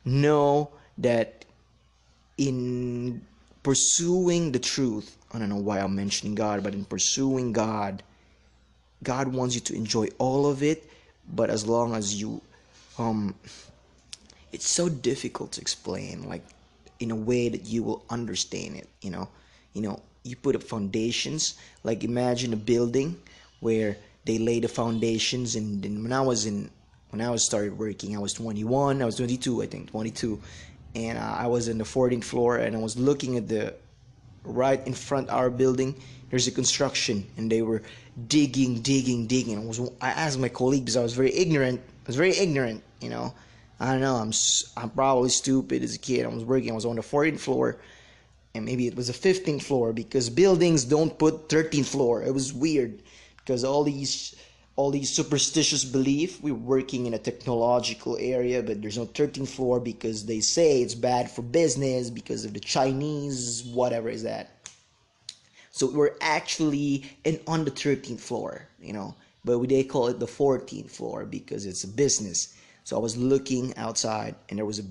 know 0.06 0.70
that 0.98 1.46
in 2.38 3.22
pursuing 3.64 4.52
the 4.52 4.60
truth, 4.60 5.18
I 5.34 5.40
don't 5.40 5.50
know 5.50 5.58
why 5.58 5.80
I'm 5.80 5.96
mentioning 5.96 6.36
God, 6.36 6.64
but 6.64 6.74
in 6.74 6.86
pursuing 6.86 7.54
God, 7.54 8.04
God 9.04 9.28
wants 9.30 9.56
you 9.56 9.62
to 9.62 9.76
enjoy 9.76 10.08
all 10.18 10.48
of 10.48 10.64
it, 10.64 10.90
but 11.34 11.50
as 11.50 11.66
long 11.68 11.96
as 11.96 12.20
you, 12.20 12.42
um, 12.98 13.36
it's 14.52 14.68
so 14.68 14.90
difficult 14.90 15.54
to 15.54 15.62
explain, 15.62 16.28
like 16.28 16.44
in 17.00 17.12
a 17.12 17.16
way 17.16 17.50
that 17.50 17.66
you 17.66 17.84
will 17.84 18.04
understand 18.10 18.76
it. 18.76 18.88
You 19.02 19.12
know, 19.12 19.30
you 19.74 19.82
know, 19.82 20.02
you 20.24 20.36
put 20.36 20.56
up 20.56 20.64
foundations. 20.64 21.56
Like 21.84 22.04
imagine 22.04 22.54
a 22.54 22.58
building 22.58 23.20
where 23.60 23.98
they 24.26 24.38
lay 24.38 24.60
the 24.60 24.68
foundations, 24.68 25.56
and, 25.56 25.84
and 25.86 26.04
when 26.04 26.14
I 26.14 26.22
was 26.22 26.46
in, 26.46 26.70
when 27.10 27.22
I 27.22 27.30
was 27.30 27.44
started 27.44 27.78
working, 27.78 28.16
I 28.16 28.20
was 28.20 28.34
21, 28.34 29.02
I 29.02 29.06
was 29.06 29.16
22, 29.16 29.64
I 29.64 29.66
think, 29.66 29.90
22, 29.90 30.40
and 30.96 31.18
uh, 31.18 31.22
I 31.22 31.48
was 31.48 31.68
in 31.68 31.78
the 31.78 31.84
14th 31.84 32.24
floor, 32.24 32.58
and 32.58 32.76
I 32.76 32.80
was 32.80 32.98
looking 32.98 33.38
at 33.38 33.48
the 33.48 33.74
right 34.44 34.86
in 34.88 34.94
front 34.94 35.30
our 35.30 35.50
building 35.50 35.96
there's 36.30 36.48
a 36.48 36.52
construction 36.52 37.26
and 37.38 37.52
they 37.52 37.62
were 37.62 37.82
digging 38.28 38.82
digging 38.82 39.28
digging 39.28 39.58
i 39.58 39.62
was 39.62 39.80
i 40.02 40.10
asked 40.10 40.40
my 40.40 40.50
colleague 40.50 40.86
because 40.86 40.98
i 40.98 41.04
was 41.04 41.14
very 41.14 41.34
ignorant 41.34 41.80
i 41.80 42.08
was 42.08 42.16
very 42.16 42.36
ignorant 42.38 42.82
you 43.02 43.10
know 43.10 43.34
i 43.80 43.92
don't 43.92 44.02
know 44.02 44.16
i'm 44.16 44.32
i'm 44.78 44.90
probably 44.90 45.30
stupid 45.30 45.84
as 45.84 45.96
a 45.96 46.00
kid. 46.00 46.26
I 46.26 46.30
was 46.30 46.44
working 46.44 46.72
i 46.72 46.76
was 46.76 46.86
on 46.86 46.96
the 46.96 47.02
14th 47.02 47.40
floor 47.40 47.80
and 48.56 48.66
maybe 48.66 48.88
it 48.88 48.96
was 48.96 49.10
a 49.10 49.14
15th 49.14 49.64
floor 49.64 49.94
because 49.94 50.30
buildings 50.30 50.84
don't 50.84 51.18
put 51.18 51.50
13th 51.50 51.86
floor. 51.86 52.24
It 52.24 52.34
was 52.34 52.54
weird 52.54 53.02
because 53.38 53.64
all 53.64 53.84
these 53.84 54.36
all 54.76 54.92
these 54.92 55.10
superstitious 55.10 55.84
belief 55.84 56.42
we're 56.42 56.54
working 56.54 57.06
in 57.06 57.14
a 57.14 57.20
technological 57.20 58.16
area 58.18 58.64
but 58.64 58.82
there's 58.82 58.98
no 58.98 59.06
13th 59.06 59.50
floor 59.50 59.80
because 59.80 60.26
they 60.26 60.40
say 60.40 60.82
it's 60.82 60.96
bad 60.96 61.30
for 61.30 61.42
business 61.42 62.10
because 62.10 62.46
of 62.46 62.54
the 62.54 62.60
chinese 62.60 63.64
whatever 63.74 64.10
is 64.10 64.24
that. 64.24 64.52
So 65.72 65.92
we're 65.92 66.16
actually 66.22 67.06
in 67.26 67.40
on 67.46 67.66
the 67.66 67.72
13th 67.72 68.22
floor 68.22 68.68
you 68.82 68.94
know 68.94 69.16
but 69.46 69.60
they 69.68 69.84
call 69.84 70.08
it 70.08 70.20
the 70.20 70.26
14th 70.26 70.90
floor 70.90 71.26
because 71.26 71.66
it's 71.66 71.84
a 71.84 71.88
business 71.88 72.56
so 72.90 72.98
i 72.98 73.00
was 73.00 73.16
looking 73.16 73.76
outside 73.78 74.34
and 74.50 74.58
there 74.58 74.66
was 74.66 74.80
a 74.80 74.86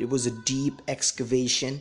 it 0.00 0.08
was 0.08 0.26
a 0.26 0.32
deep 0.42 0.82
excavation 0.88 1.80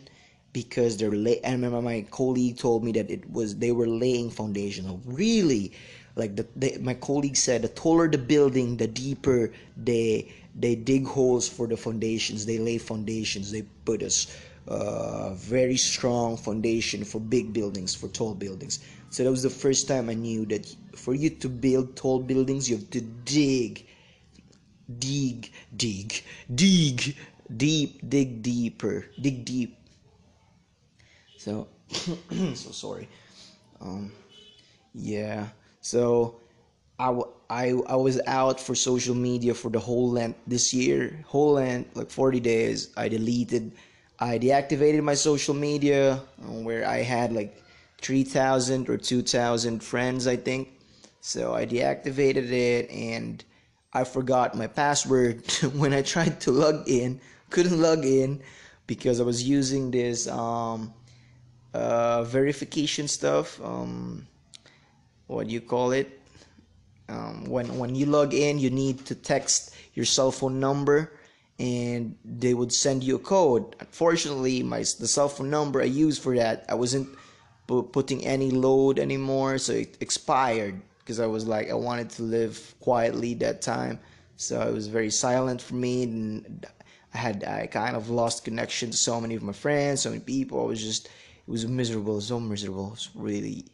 because 0.54 0.98
they're 0.98 1.10
lay 1.12 1.44
I 1.44 1.52
remember 1.54 1.82
my 1.82 2.06
colleague 2.12 2.58
told 2.58 2.84
me 2.84 2.92
that 2.92 3.10
it 3.10 3.28
was 3.32 3.56
they 3.56 3.72
were 3.72 3.88
laying 3.88 4.30
foundation 4.30 5.02
really 5.06 5.72
like 6.16 6.36
the, 6.36 6.78
my 6.82 6.94
colleague 6.94 7.36
said 7.36 7.64
the 7.64 7.70
taller 7.70 8.08
the 8.08 8.20
building 8.20 8.78
the 8.78 8.86
deeper 8.88 9.52
they 9.76 10.32
they 10.56 10.76
dig 10.76 11.08
holes 11.08 11.50
for 11.50 11.66
the 11.66 11.78
foundations 11.78 12.46
they 12.46 12.60
lay 12.60 12.78
foundations 12.78 13.52
they 13.52 13.64
put 13.86 14.04
us 14.04 14.38
uh, 14.68 15.34
very 15.34 15.78
strong 15.78 16.38
foundation 16.38 17.04
for 17.04 17.20
big 17.20 17.54
buildings 17.54 17.96
for 17.96 18.08
tall 18.10 18.36
buildings. 18.36 18.78
So 19.10 19.24
that 19.24 19.32
was 19.32 19.42
the 19.42 19.50
first 19.50 19.88
time 19.88 20.10
i 20.10 20.14
knew 20.14 20.46
that 20.48 20.64
for 20.96 21.16
you 21.16 21.32
to 21.32 21.50
build 21.50 21.96
tall 21.96 22.20
buildings 22.20 22.70
you 22.70 22.78
have 22.78 22.90
to 22.92 23.02
dig 23.02 23.89
dig 24.98 25.52
dig 25.76 26.24
dig 26.54 27.16
deep 27.58 28.00
dig 28.10 28.42
deeper 28.42 29.06
dig 29.22 29.46
deep. 29.46 29.76
So 31.38 31.68
so 32.54 32.72
sorry. 32.72 33.08
Um 33.82 34.12
yeah 34.94 35.48
so 35.82 36.36
I, 37.00 37.18
I, 37.50 37.70
I 37.88 37.96
was 37.96 38.20
out 38.28 38.60
for 38.60 38.76
social 38.76 39.16
media 39.16 39.54
for 39.54 39.70
the 39.70 39.80
whole 39.80 40.10
length 40.10 40.40
this 40.48 40.74
year 40.74 41.24
whole 41.28 41.54
length 41.54 41.96
like 41.96 42.10
40 42.10 42.40
days. 42.40 42.90
I 42.98 43.08
deleted 43.08 43.72
i 44.22 44.38
deactivated 44.38 45.02
my 45.02 45.14
social 45.14 45.54
media 45.54 46.22
uh, 46.44 46.52
where 46.68 46.86
i 46.86 46.98
had 46.98 47.32
like 47.32 47.64
3000 48.02 48.90
or 48.90 48.98
2000 48.98 49.82
friends 49.82 50.28
i 50.28 50.36
think. 50.36 50.70
So 51.22 51.54
i 51.54 51.66
deactivated 51.66 52.52
it 52.52 52.90
and 52.90 53.44
i 53.94 54.04
forgot 54.04 54.56
my 54.56 54.68
password 54.68 55.46
when 55.74 55.94
i 55.94 56.02
tried 56.02 56.40
to 56.42 56.52
log 56.52 56.88
in. 56.88 57.20
Couldn't 57.50 57.82
log 57.82 58.06
in 58.06 58.42
because 58.88 59.20
i 59.20 59.24
was 59.24 59.44
using 59.44 59.92
this 59.92 60.28
um, 60.28 60.94
uh, 61.74 62.24
verification 62.24 63.08
stuff 63.08 63.60
um, 63.64 64.28
what 65.30 65.48
do 65.48 65.54
you 65.54 65.62
call 65.62 65.92
it? 65.92 66.20
Um, 67.08 67.46
when 67.46 67.78
when 67.78 67.96
you 67.96 68.06
log 68.06 68.34
in 68.34 68.60
you 68.60 68.70
need 68.70 69.06
to 69.06 69.16
text 69.16 69.74
your 69.94 70.06
cell 70.06 70.32
phone 70.32 70.60
number 70.60 71.14
and 71.60 72.16
they 72.24 72.54
would 72.54 72.72
send 72.72 73.04
you 73.04 73.16
a 73.16 73.20
code. 73.20 73.76
Unfortunately 73.80 74.62
my 74.64 74.80
the 74.80 75.08
cell 75.08 75.30
phone 75.30 75.50
number 75.50 75.82
i 75.82 75.86
used 75.86 76.22
for 76.22 76.36
that 76.36 76.66
i 76.70 76.74
wasn't 76.74 77.08
putting 77.68 78.26
any 78.26 78.50
load 78.50 78.98
anymore 78.98 79.58
so 79.60 79.74
it 79.74 79.98
expired 80.02 80.82
because 81.10 81.20
i 81.20 81.26
was 81.26 81.48
like 81.48 81.72
i 81.72 81.74
wanted 81.74 82.08
to 82.08 82.22
live 82.22 82.76
quietly 82.80 83.34
that 83.34 83.64
time. 83.64 84.00
So 84.38 84.62
it 84.62 84.72
was 84.72 84.86
very 84.86 85.10
silent 85.10 85.60
for 85.60 85.74
me 85.74 86.04
and 86.04 86.66
i 87.16 87.18
had 87.18 87.44
i 87.44 87.66
kind 87.66 87.96
of 87.96 88.12
lost 88.12 88.46
connection 88.46 88.92
to 88.92 88.98
so 88.98 89.20
many 89.20 89.34
of 89.34 89.42
my 89.42 89.54
friends 89.54 90.02
so 90.02 90.12
many 90.12 90.22
people. 90.22 90.62
I 90.62 90.66
was 90.66 90.84
just 90.84 91.08
it 91.08 91.52
was 91.52 91.66
miserable 91.68 92.22
so 92.22 92.40
miserable. 92.40 92.90
It 92.90 92.92
was 92.92 93.10
really 93.16 93.66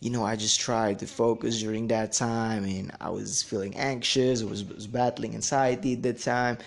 you 0.00 0.10
know, 0.10 0.24
I 0.24 0.36
just 0.36 0.60
tried 0.60 0.98
to 0.98 1.06
focus 1.06 1.60
during 1.60 1.88
that 1.88 2.12
time 2.12 2.64
and 2.64 2.92
I 3.00 3.10
was 3.10 3.42
feeling 3.42 3.74
anxious, 3.76 4.42
I 4.42 4.46
was, 4.46 4.64
was 4.64 4.86
battling 4.86 5.34
anxiety 5.34 5.94
at 5.94 6.02
that 6.02 6.18
time. 6.20 6.58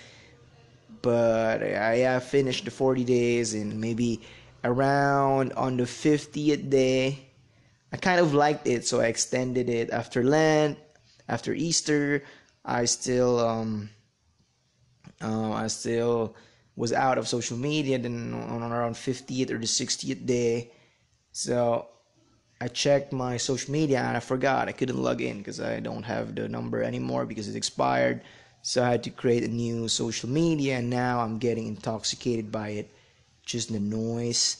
But 1.03 1.61
I, 1.61 2.15
I 2.15 2.19
finished 2.19 2.65
the 2.65 2.71
40 2.71 3.03
days 3.03 3.53
and 3.53 3.79
maybe 3.79 4.21
around 4.63 5.53
on 5.53 5.77
the 5.77 5.83
50th 5.83 6.69
day, 6.69 7.26
I 7.91 7.97
kind 7.97 8.19
of 8.19 8.33
liked 8.33 8.67
it, 8.67 8.85
so 8.85 8.99
I 8.99 9.05
extended 9.07 9.69
it 9.69 9.89
after 9.91 10.23
Lent, 10.23 10.77
after 11.29 11.53
Easter. 11.53 12.23
I 12.65 12.85
still, 12.85 13.39
um, 13.39 13.89
uh, 15.21 15.53
I 15.53 15.67
still 15.67 16.35
was 16.75 16.91
out 16.91 17.17
of 17.17 17.27
social 17.27 17.57
media. 17.57 17.97
Then 17.97 18.33
on 18.33 18.61
around 18.71 18.95
50th 18.95 19.51
or 19.51 19.57
the 19.57 19.67
60th 19.67 20.25
day, 20.25 20.71
So 21.31 21.87
I 22.59 22.67
checked 22.67 23.13
my 23.13 23.37
social 23.37 23.71
media 23.71 23.99
and 24.01 24.17
I 24.17 24.19
forgot 24.19 24.67
I 24.67 24.71
couldn't 24.71 25.01
log 25.01 25.21
in 25.21 25.37
because 25.37 25.61
I 25.61 25.79
don't 25.79 26.03
have 26.03 26.35
the 26.35 26.49
number 26.49 26.81
anymore 26.81 27.25
because 27.25 27.47
it 27.47 27.55
expired. 27.55 28.21
So 28.63 28.83
I 28.83 28.89
had 28.89 29.03
to 29.03 29.11
create 29.11 29.43
a 29.43 29.47
new 29.47 29.87
social 29.87 30.29
media 30.29 30.77
and 30.77 30.89
now 30.89 31.21
I'm 31.21 31.37
getting 31.37 31.67
intoxicated 31.67 32.51
by 32.51 32.69
it. 32.69 32.89
Just 33.45 33.71
the 33.71 33.79
noise, 33.79 34.57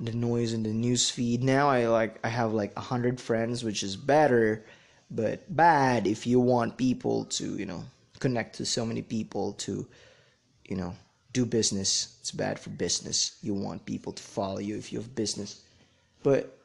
the 0.00 0.12
noise 0.12 0.52
in 0.52 0.62
the 0.62 0.70
news 0.72 1.10
feed. 1.10 1.42
Now 1.42 1.68
I 1.68 1.86
like 1.86 2.18
I 2.24 2.28
have 2.28 2.52
like 2.52 2.72
a 2.76 2.80
hundred 2.80 3.20
friends, 3.20 3.62
which 3.62 3.82
is 3.82 3.96
better, 3.96 4.64
but 5.10 5.54
bad 5.54 6.06
if 6.06 6.26
you 6.26 6.40
want 6.40 6.76
people 6.76 7.26
to 7.26 7.56
you 7.56 7.66
know 7.66 7.84
connect 8.18 8.56
to 8.56 8.66
so 8.66 8.84
many 8.84 9.02
people 9.02 9.52
to 9.54 9.86
you 10.64 10.76
know 10.76 10.94
do 11.32 11.44
business. 11.44 12.16
It's 12.20 12.30
bad 12.32 12.58
for 12.58 12.70
business. 12.70 13.38
You 13.42 13.54
want 13.54 13.86
people 13.86 14.12
to 14.12 14.22
follow 14.22 14.58
you 14.58 14.76
if 14.76 14.92
you 14.92 14.98
have 14.98 15.14
business, 15.14 15.60
but 16.22 16.56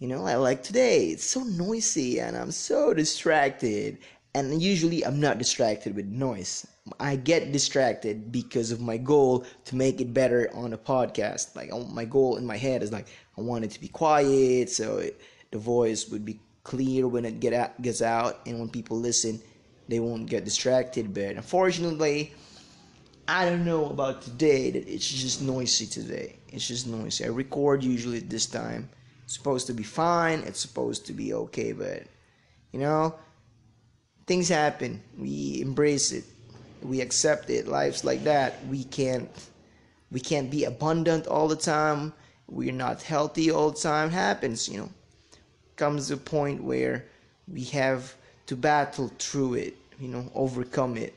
you 0.00 0.08
know, 0.08 0.24
I 0.24 0.36
like 0.36 0.62
today. 0.62 1.08
It's 1.08 1.24
so 1.24 1.42
noisy 1.42 2.20
and 2.20 2.34
I'm 2.34 2.50
so 2.52 2.94
distracted. 2.94 3.98
And 4.34 4.62
usually 4.62 5.04
I'm 5.04 5.20
not 5.20 5.38
distracted 5.38 5.96
with 5.96 6.06
noise. 6.06 6.66
I 7.00 7.16
get 7.16 7.52
distracted 7.52 8.30
because 8.30 8.70
of 8.70 8.80
my 8.80 8.96
goal 8.96 9.44
to 9.64 9.76
make 9.76 10.00
it 10.00 10.14
better 10.14 10.50
on 10.54 10.72
a 10.72 10.78
podcast. 10.78 11.56
Like 11.56 11.70
my 11.90 12.04
goal 12.04 12.36
in 12.36 12.46
my 12.46 12.56
head 12.56 12.82
is 12.82 12.92
like 12.92 13.08
I 13.36 13.40
want 13.40 13.64
it 13.64 13.70
to 13.72 13.80
be 13.80 13.88
quiet 13.88 14.70
so 14.70 14.98
it, 14.98 15.20
the 15.50 15.58
voice 15.58 16.08
would 16.08 16.24
be 16.24 16.38
clear 16.62 17.08
when 17.08 17.24
it 17.24 17.40
get 17.40 17.52
out, 17.52 17.80
gets 17.82 18.02
out 18.02 18.40
and 18.46 18.58
when 18.60 18.68
people 18.68 18.98
listen 18.98 19.40
they 19.88 19.98
won't 19.98 20.26
get 20.26 20.44
distracted 20.44 21.12
but 21.14 21.34
unfortunately 21.34 22.32
I 23.26 23.44
don't 23.44 23.64
know 23.64 23.86
about 23.86 24.22
today 24.22 24.72
that 24.72 24.88
it's 24.88 25.08
just 25.08 25.40
noisy 25.40 25.86
today. 25.86 26.36
It's 26.48 26.66
just 26.66 26.88
noisy. 26.88 27.24
I 27.24 27.28
record 27.28 27.84
usually 27.84 28.18
at 28.18 28.28
this 28.28 28.46
time 28.46 28.88
supposed 29.26 29.68
to 29.68 29.72
be 29.72 29.84
fine, 29.84 30.40
it's 30.40 30.58
supposed 30.58 31.06
to 31.06 31.12
be 31.12 31.32
okay, 31.32 31.70
but 31.70 32.02
you 32.72 32.80
know, 32.80 33.14
things 34.30 34.48
happen. 34.48 35.02
We 35.18 35.60
embrace 35.60 36.12
it. 36.12 36.22
We 36.82 37.00
accept 37.00 37.50
it. 37.50 37.66
Life's 37.66 38.04
like 38.04 38.22
that. 38.22 38.64
We 38.66 38.84
can't 38.84 39.28
we 40.12 40.20
can't 40.20 40.48
be 40.48 40.62
abundant 40.66 41.26
all 41.26 41.48
the 41.48 41.56
time. 41.56 42.12
We're 42.46 42.72
not 42.86 43.02
healthy 43.02 43.50
all 43.50 43.72
the 43.72 43.80
time. 43.80 44.08
Happens, 44.10 44.68
you 44.68 44.78
know. 44.78 44.90
Comes 45.74 46.12
a 46.12 46.16
point 46.16 46.62
where 46.62 47.06
we 47.48 47.64
have 47.80 48.14
to 48.46 48.54
battle 48.54 49.10
through 49.18 49.54
it, 49.54 49.74
you 49.98 50.06
know, 50.06 50.30
overcome 50.32 50.96
it. 50.96 51.14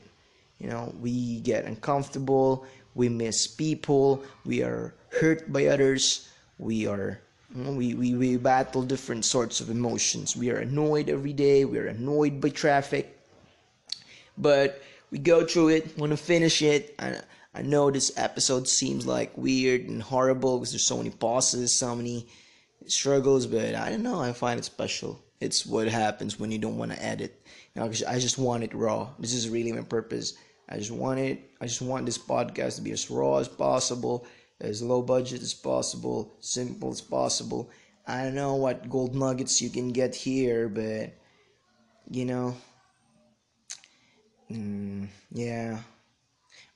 You 0.58 0.70
know, 0.70 0.92
we 1.00 1.38
get 1.38 1.66
uncomfortable, 1.66 2.66
we 2.96 3.08
miss 3.08 3.46
people, 3.46 4.24
we 4.44 4.64
are 4.64 4.92
hurt 5.20 5.52
by 5.52 5.66
others, 5.66 6.28
we 6.58 6.88
are 6.88 7.20
we, 7.54 7.94
we, 7.94 8.14
we 8.14 8.36
battle 8.36 8.82
different 8.82 9.24
sorts 9.24 9.60
of 9.60 9.70
emotions. 9.70 10.36
We 10.36 10.50
are 10.50 10.58
annoyed 10.58 11.08
every 11.08 11.32
day. 11.32 11.64
We 11.64 11.78
are 11.78 11.86
annoyed 11.86 12.40
by 12.40 12.48
traffic. 12.48 13.16
But 14.36 14.82
we 15.10 15.18
go 15.18 15.46
through 15.46 15.68
it, 15.68 15.96
want 15.96 16.10
to 16.10 16.16
finish 16.16 16.62
it. 16.62 16.94
I, 16.98 17.20
I 17.54 17.62
know 17.62 17.90
this 17.90 18.12
episode 18.16 18.66
seems 18.66 19.06
like 19.06 19.36
weird 19.38 19.82
and 19.82 20.02
horrible 20.02 20.58
because 20.58 20.72
there's 20.72 20.86
so 20.86 20.96
many 20.96 21.10
pauses, 21.10 21.72
so 21.72 21.94
many 21.94 22.26
struggles, 22.86 23.46
but 23.46 23.76
I 23.76 23.90
don't 23.90 24.02
know. 24.02 24.20
I 24.20 24.32
find 24.32 24.58
it 24.58 24.64
special. 24.64 25.22
It's 25.38 25.64
what 25.64 25.86
happens 25.86 26.40
when 26.40 26.50
you 26.50 26.58
don't 26.58 26.76
want 26.76 26.90
to 26.90 27.04
edit. 27.04 27.40
You 27.74 27.82
know, 27.82 27.86
I 28.08 28.18
just 28.18 28.38
want 28.38 28.64
it 28.64 28.74
raw. 28.74 29.10
This 29.20 29.32
is 29.32 29.48
really 29.48 29.70
my 29.70 29.82
purpose. 29.82 30.34
I 30.68 30.78
just 30.78 30.90
want 30.90 31.20
it. 31.20 31.50
I 31.60 31.66
just 31.66 31.82
want 31.82 32.06
this 32.06 32.18
podcast 32.18 32.76
to 32.76 32.82
be 32.82 32.90
as 32.90 33.10
raw 33.10 33.36
as 33.36 33.46
possible 33.46 34.26
as 34.64 34.82
low 34.82 35.02
budget 35.02 35.42
as 35.42 35.54
possible, 35.54 36.34
simple 36.40 36.90
as 36.90 37.00
possible. 37.00 37.70
I 38.06 38.24
don't 38.24 38.34
know 38.34 38.56
what 38.56 38.88
gold 38.88 39.14
nuggets 39.14 39.62
you 39.62 39.70
can 39.70 39.92
get 39.92 40.14
here, 40.14 40.68
but 40.68 41.12
you 42.10 42.24
know, 42.24 42.56
mm, 44.50 45.08
yeah, 45.32 45.78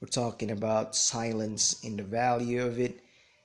we're 0.01 0.09
talking 0.09 0.51
about 0.51 0.97
silence 0.97 1.83
and 1.85 1.99
the 1.99 2.03
value 2.05 2.65
of 2.65 2.79
it. 2.79 3.01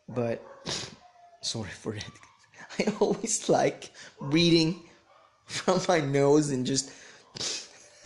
But 0.08 0.46
sorry 1.42 1.70
for 1.70 1.94
that. 1.94 2.12
I 2.80 2.94
always 3.00 3.50
like 3.50 3.92
breathing 4.20 4.82
from 5.46 5.82
my 5.88 6.00
nose 6.00 6.52
and 6.52 6.66
just. 6.66 6.92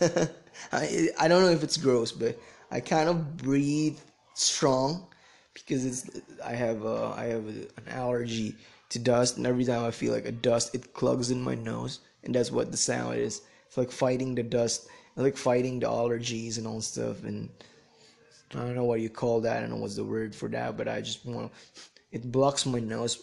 I 0.00 1.08
I 1.18 1.28
don't 1.28 1.42
know 1.42 1.50
if 1.50 1.62
it's 1.62 1.76
gross, 1.76 2.12
but 2.12 2.38
I 2.70 2.80
kind 2.80 3.08
of 3.08 3.36
breathe 3.38 3.98
strong 4.34 5.06
because 5.58 5.84
it's 5.84 6.20
I 6.44 6.52
have 6.52 6.84
uh, 6.84 7.10
I 7.10 7.24
have 7.24 7.46
a, 7.46 7.66
an 7.80 7.88
allergy 7.88 8.54
to 8.90 8.98
dust, 8.98 9.36
and 9.36 9.46
every 9.46 9.64
time 9.64 9.84
I 9.84 9.90
feel 9.90 10.12
like 10.12 10.26
a 10.26 10.32
dust, 10.32 10.74
it 10.74 10.94
clogs 10.94 11.30
in 11.30 11.42
my 11.42 11.54
nose, 11.54 12.00
and 12.24 12.34
that's 12.34 12.50
what 12.50 12.70
the 12.70 12.76
sound 12.76 13.16
is. 13.16 13.42
It's 13.66 13.76
like 13.76 13.90
fighting 13.90 14.34
the 14.34 14.42
dust, 14.42 14.88
like 15.16 15.36
fighting 15.36 15.80
the 15.80 15.86
allergies 15.86 16.58
and 16.58 16.66
all 16.66 16.80
stuff, 16.80 17.24
and 17.24 17.48
I 18.54 18.58
don't 18.60 18.74
know 18.74 18.84
what 18.84 19.00
you 19.00 19.10
call 19.10 19.40
that. 19.42 19.58
I 19.58 19.60
don't 19.60 19.70
know 19.70 19.76
what's 19.76 19.96
the 19.96 20.04
word 20.04 20.34
for 20.34 20.48
that, 20.50 20.76
but 20.76 20.88
I 20.88 21.00
just 21.00 21.24
want 21.26 21.52
it 22.12 22.32
blocks 22.32 22.64
my 22.64 22.80
nose, 22.80 23.22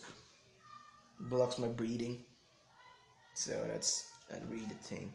blocks 1.20 1.58
my 1.58 1.68
breathing. 1.68 2.24
So 3.34 3.52
that's 3.68 4.12
that 4.30 4.42
really 4.50 4.66
the 4.66 4.76
thing. 4.76 5.12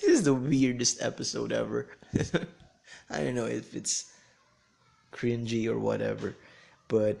this 0.00 0.10
is 0.10 0.22
the 0.24 0.34
weirdest 0.34 1.02
episode 1.02 1.52
ever. 1.52 1.88
I 3.10 3.18
don't 3.18 3.34
know 3.34 3.46
if 3.46 3.74
it's 3.74 4.12
cringy 5.12 5.66
or 5.66 5.78
whatever, 5.78 6.34
but 6.88 7.18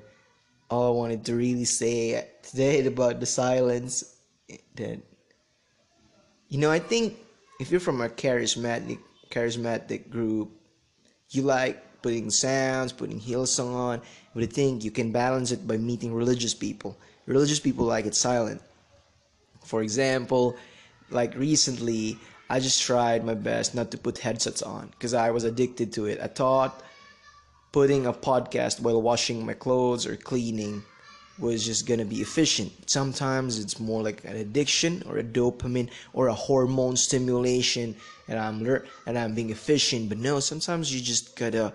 all 0.70 0.88
I 0.88 0.96
wanted 0.96 1.24
to 1.26 1.34
really 1.34 1.64
say 1.64 2.28
today 2.42 2.84
about 2.86 3.20
the 3.20 3.26
silence 3.26 4.16
eh, 4.50 4.56
that 4.76 4.98
you 6.48 6.58
know 6.58 6.70
I 6.70 6.78
think 6.78 7.16
if 7.60 7.70
you're 7.70 7.80
from 7.80 8.00
a 8.00 8.08
charismatic 8.08 8.98
charismatic 9.30 10.10
group, 10.10 10.50
you 11.30 11.42
like 11.42 12.02
putting 12.02 12.30
sounds, 12.30 12.92
putting 12.92 13.20
Hillsong 13.20 13.74
on, 13.74 14.02
but 14.34 14.42
I 14.42 14.46
think 14.46 14.84
you 14.84 14.90
can 14.90 15.10
balance 15.10 15.52
it 15.52 15.66
by 15.66 15.76
meeting 15.76 16.12
religious 16.12 16.54
people. 16.54 16.96
Religious 17.26 17.58
people 17.58 17.86
like 17.86 18.04
it 18.04 18.14
silent. 18.14 18.60
For 19.64 19.82
example, 19.82 20.56
like 21.10 21.34
recently 21.34 22.18
I 22.48 22.60
just 22.60 22.82
tried 22.82 23.24
my 23.24 23.34
best 23.34 23.74
not 23.74 23.90
to 23.92 23.98
put 23.98 24.18
headsets 24.18 24.62
on 24.62 24.88
because 24.88 25.14
I 25.14 25.30
was 25.30 25.44
addicted 25.44 25.92
to 25.94 26.06
it. 26.06 26.20
I 26.20 26.26
thought 26.26 26.82
putting 27.72 28.06
a 28.06 28.12
podcast 28.12 28.80
while 28.80 29.00
washing 29.00 29.44
my 29.44 29.54
clothes 29.54 30.06
or 30.06 30.16
cleaning 30.16 30.82
was 31.38 31.64
just 31.64 31.86
gonna 31.86 32.04
be 32.04 32.20
efficient. 32.20 32.70
Sometimes 32.88 33.58
it's 33.58 33.80
more 33.80 34.02
like 34.02 34.24
an 34.24 34.36
addiction 34.36 35.02
or 35.08 35.18
a 35.18 35.24
dopamine 35.24 35.90
or 36.12 36.28
a 36.28 36.34
hormone 36.34 36.96
stimulation, 36.96 37.96
and 38.28 38.38
I'm 38.38 38.62
lear- 38.62 38.86
and 39.06 39.18
I'm 39.18 39.34
being 39.34 39.50
efficient. 39.50 40.08
But 40.08 40.18
no, 40.18 40.38
sometimes 40.38 40.94
you 40.94 41.00
just 41.00 41.34
gotta 41.34 41.72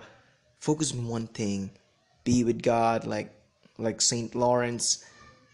focus 0.60 0.92
on 0.92 1.06
one 1.06 1.26
thing, 1.26 1.70
be 2.24 2.44
with 2.44 2.62
God, 2.62 3.06
like 3.06 3.34
like 3.76 4.00
Saint 4.00 4.34
Lawrence. 4.34 5.04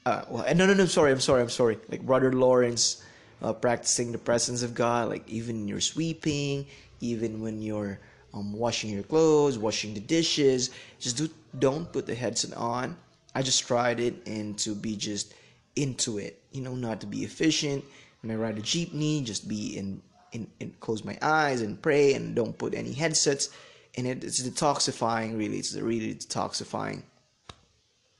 Uh, 0.04 0.22
well, 0.28 0.54
no, 0.54 0.66
no, 0.66 0.74
no. 0.74 0.82
I'm 0.82 0.88
sorry. 0.88 1.10
I'm 1.10 1.20
sorry. 1.20 1.42
I'm 1.42 1.50
sorry. 1.50 1.78
Like 1.88 2.02
Brother 2.06 2.32
Lawrence 2.32 3.02
uh, 3.42 3.52
practicing 3.52 4.12
the 4.12 4.18
presence 4.18 4.62
of 4.62 4.74
God, 4.74 5.08
like 5.08 5.28
even 5.28 5.68
you're 5.68 5.80
sweeping, 5.80 6.66
even 7.00 7.40
when 7.40 7.60
you're 7.62 7.98
um, 8.34 8.52
washing 8.52 8.90
your 8.90 9.02
clothes, 9.02 9.58
washing 9.58 9.94
the 9.94 10.00
dishes. 10.00 10.70
Just 10.98 11.16
do, 11.16 11.28
don't 11.58 11.90
put 11.92 12.06
the 12.06 12.14
headset 12.14 12.56
on. 12.56 12.96
I 13.34 13.42
just 13.42 13.66
tried 13.66 14.00
it 14.00 14.26
and 14.26 14.58
to 14.60 14.74
be 14.74 14.96
just 14.96 15.34
into 15.76 16.18
it, 16.18 16.40
you 16.52 16.62
know, 16.62 16.74
not 16.74 17.00
to 17.00 17.06
be 17.06 17.24
efficient. 17.24 17.84
When 18.22 18.30
I 18.30 18.34
ride 18.36 18.58
a 18.58 18.62
jeepney, 18.62 19.22
just 19.24 19.46
be 19.46 19.76
in, 19.76 20.00
in, 20.32 20.46
in 20.60 20.74
close 20.80 21.04
my 21.04 21.18
eyes 21.20 21.60
and 21.60 21.80
pray 21.80 22.14
and 22.14 22.34
don't 22.34 22.56
put 22.56 22.74
any 22.74 22.92
headsets. 22.92 23.50
And 23.96 24.06
it, 24.06 24.24
it's 24.24 24.42
detoxifying, 24.42 25.38
really. 25.38 25.58
It's 25.58 25.74
really 25.74 26.14
detoxifying. 26.14 27.02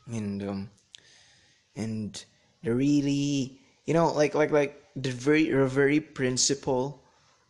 And, 0.06 0.42
um, 0.42 0.70
and 1.74 2.24
the 2.62 2.74
really, 2.74 3.58
you 3.86 3.94
know, 3.94 4.12
like, 4.12 4.34
like, 4.34 4.50
like, 4.50 4.82
the 4.96 5.10
very 5.10 5.50
the 5.50 5.66
very 5.66 6.00
principle 6.00 7.04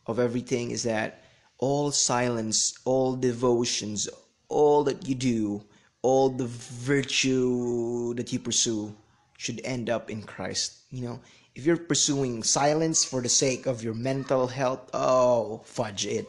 of 0.06 0.18
everything 0.18 0.72
is 0.72 0.82
that 0.82 1.22
all 1.58 1.90
silence, 1.90 2.74
all 2.84 3.16
devotions, 3.16 4.08
all 4.48 4.84
that 4.84 5.08
you 5.08 5.14
do, 5.14 5.64
all 6.02 6.28
the 6.28 6.46
virtue 6.46 8.14
that 8.14 8.32
you 8.32 8.38
pursue 8.38 8.94
should 9.38 9.60
end 9.64 9.88
up 9.88 10.10
in 10.10 10.22
Christ. 10.22 10.82
You 10.90 11.02
know, 11.02 11.20
if 11.54 11.64
you're 11.64 11.76
pursuing 11.76 12.42
silence 12.42 13.04
for 13.04 13.22
the 13.22 13.28
sake 13.28 13.66
of 13.66 13.82
your 13.82 13.94
mental 13.94 14.46
health, 14.46 14.90
oh, 14.92 15.62
fudge 15.64 16.04
it. 16.04 16.26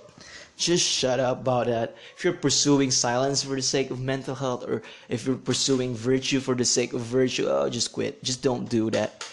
Just 0.55 0.85
shut 0.87 1.19
up 1.19 1.41
about 1.41 1.67
that. 1.67 1.95
If 2.15 2.23
you're 2.23 2.33
pursuing 2.33 2.89
silence 2.89 3.43
for 3.43 3.55
the 3.55 3.61
sake 3.61 3.91
of 3.91 3.99
mental 3.99 4.33
health, 4.33 4.65
or 4.67 4.81
if 5.09 5.27
you're 5.27 5.35
pursuing 5.35 5.93
virtue 5.93 6.39
for 6.39 6.55
the 6.55 6.65
sake 6.65 6.93
of 6.93 7.01
virtue, 7.01 7.45
oh, 7.47 7.69
just 7.69 7.91
quit. 7.91 8.23
Just 8.23 8.41
don't 8.41 8.67
do 8.67 8.89
that. 8.91 9.23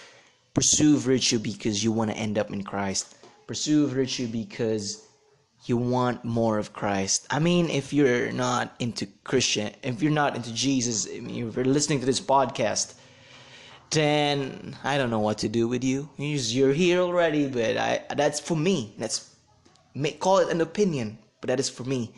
Pursue 0.55 0.97
virtue 0.97 1.39
because 1.39 1.83
you 1.83 1.93
want 1.93 2.11
to 2.11 2.17
end 2.17 2.39
up 2.39 2.51
in 2.51 2.63
Christ. 2.63 3.17
Pursue 3.47 3.89
virtue 3.89 4.29
because 4.29 5.05
you 5.67 5.77
want 5.77 6.25
more 6.25 6.59
of 6.59 6.73
Christ. 6.73 7.27
I 7.31 7.39
mean, 7.39 7.71
if 7.71 7.93
you're 7.93 8.31
not 8.33 8.75
into 8.79 9.07
Christian, 9.25 9.73
if 9.83 10.03
you're 10.03 10.13
not 10.13 10.37
into 10.37 10.53
Jesus, 10.55 11.09
I 11.09 11.21
mean, 11.21 11.49
if 11.49 11.57
you're 11.57 11.65
listening 11.65 12.01
to 12.01 12.07
this 12.07 12.21
podcast, 12.21 12.95
then 13.91 14.77
I 14.85 14.99
don't 14.99 15.11
know 15.11 15.21
what 15.21 15.39
to 15.39 15.49
do 15.49 15.69
with 15.69 15.83
you. 15.83 16.09
You're 16.17 16.73
here 16.73 17.01
already, 17.01 17.49
but 17.49 17.77
I 17.77 18.03
that's 18.15 18.41
for 18.41 18.57
me. 18.57 18.95
That's 18.99 19.35
call 20.19 20.39
it 20.39 20.51
an 20.51 20.61
opinion, 20.61 21.19
but 21.41 21.49
that 21.49 21.61
is 21.61 21.71
for 21.71 21.85
me. 21.85 22.13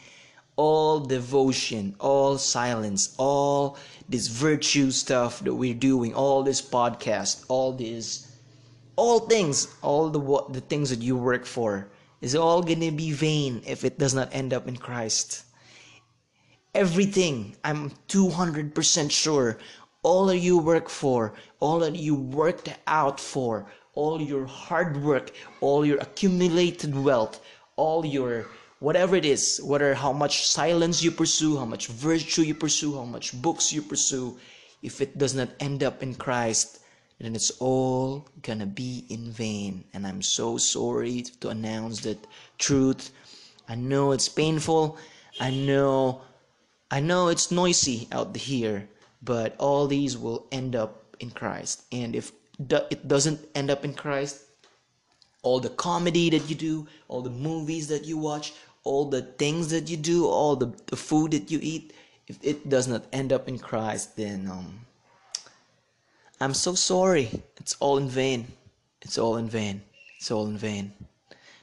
All 0.57 1.01
devotion, 1.01 1.95
all 2.01 2.39
silence, 2.39 3.15
all 3.19 3.77
this 4.09 4.29
virtue 4.29 4.91
stuff 4.91 5.41
that 5.41 5.55
we're 5.55 5.75
doing, 5.75 6.15
all 6.15 6.43
this 6.43 6.63
podcast, 6.63 7.45
all 7.49 7.73
this, 7.73 8.26
all 8.97 9.21
things, 9.21 9.69
all 9.83 10.09
the 10.11 10.21
the 10.53 10.61
things 10.61 10.91
that 10.91 11.01
you 11.01 11.17
work 11.17 11.47
for 11.47 11.89
is 12.21 12.35
all 12.35 12.63
gonna 12.63 12.91
be 12.91 13.13
vain 13.13 13.63
if 13.67 13.85
it 13.85 13.99
does 13.99 14.15
not 14.15 14.35
end 14.35 14.53
up 14.53 14.67
in 14.67 14.77
Christ. 14.77 15.45
Everything, 16.75 17.57
I'm 17.65 17.91
200% 18.09 19.11
sure, 19.11 19.59
all 20.03 20.27
that 20.27 20.39
you 20.39 20.59
work 20.59 20.89
for, 20.89 21.35
all 21.61 21.79
that 21.81 21.97
you 21.97 22.15
worked 22.15 22.69
out 22.87 23.19
for, 23.21 23.67
all 23.95 24.21
your 24.21 24.47
hard 24.47 25.03
work, 25.03 25.33
all 25.61 25.85
your 25.85 25.99
accumulated 25.99 26.95
wealth, 26.95 27.41
all 27.77 28.05
your 28.05 28.47
whatever 28.79 29.17
it 29.17 29.25
is, 29.25 29.61
whether 29.65 29.95
how 29.95 30.13
much 30.13 30.47
silence 30.47 31.03
you 31.03 31.11
pursue, 31.11 31.57
how 31.57 31.65
much 31.65 31.89
virtue 31.89 32.43
you 32.43 32.55
pursue, 32.55 32.95
how 32.95 33.05
much 33.05 33.41
books 33.41 33.73
you 33.73 33.81
pursue, 33.81 34.39
if 34.83 35.01
it 35.01 35.17
does 35.17 35.35
not 35.35 35.49
end 35.61 35.83
up 35.83 36.03
in 36.03 36.15
Christ, 36.15 36.81
then 37.19 37.35
it's 37.35 37.51
all 37.61 38.29
gonna 38.43 38.67
be 38.67 39.05
in 39.09 39.31
vain. 39.33 39.85
And 39.95 40.07
I'm 40.07 40.23
so 40.23 40.59
sorry 40.59 41.23
to 41.41 41.49
announce 41.49 42.01
that 42.01 42.27
truth. 42.59 43.11
I 43.69 43.75
know 43.75 44.13
it's 44.13 44.29
painful. 44.29 44.99
I 45.41 45.51
know 45.51 46.23
I 46.91 47.01
know 47.01 47.29
it's 47.29 47.51
noisy 47.51 48.07
out 48.13 48.37
here, 48.37 48.89
but 49.23 49.57
all 49.59 49.89
these 49.89 50.17
will 50.17 50.47
end 50.53 50.77
up 50.77 51.17
in 51.19 51.31
Christ. 51.31 51.83
And 51.91 52.15
if 52.15 52.31
it 52.91 53.09
doesn't 53.09 53.41
end 53.55 53.71
up 53.71 53.85
in 53.85 53.93
Christ, 53.95 54.43
all 55.43 55.59
the 55.59 55.71
comedy 55.71 56.31
that 56.31 56.49
you 56.49 56.55
do, 56.55 56.87
all 57.09 57.23
the 57.23 57.31
movies 57.31 57.89
that 57.89 58.05
you 58.05 58.19
watch, 58.19 58.53
all 58.85 59.05
the 59.05 59.23
things 59.23 59.69
that 59.71 59.91
you 59.91 59.97
do, 59.97 60.27
all 60.27 60.55
the, 60.55 60.73
the 60.87 60.97
food 60.97 61.33
that 61.33 61.51
you 61.51 61.59
eat, 61.61 61.93
if 62.29 62.39
it 62.43 62.69
does 62.69 62.87
not 62.87 63.05
end 63.13 63.33
up 63.33 63.49
in 63.49 63.59
Christ, 63.59 64.17
then 64.17 64.49
um, 64.51 64.81
I'm 66.39 66.55
so 66.55 66.75
sorry. 66.75 67.31
It's 67.57 67.77
all 67.81 67.97
in 67.97 68.09
vain. 68.09 68.47
It's 69.01 69.17
all 69.17 69.37
in 69.37 69.49
vain. 69.49 69.83
It's 70.19 70.31
all 70.31 70.47
in 70.47 70.59
vain. 70.59 70.93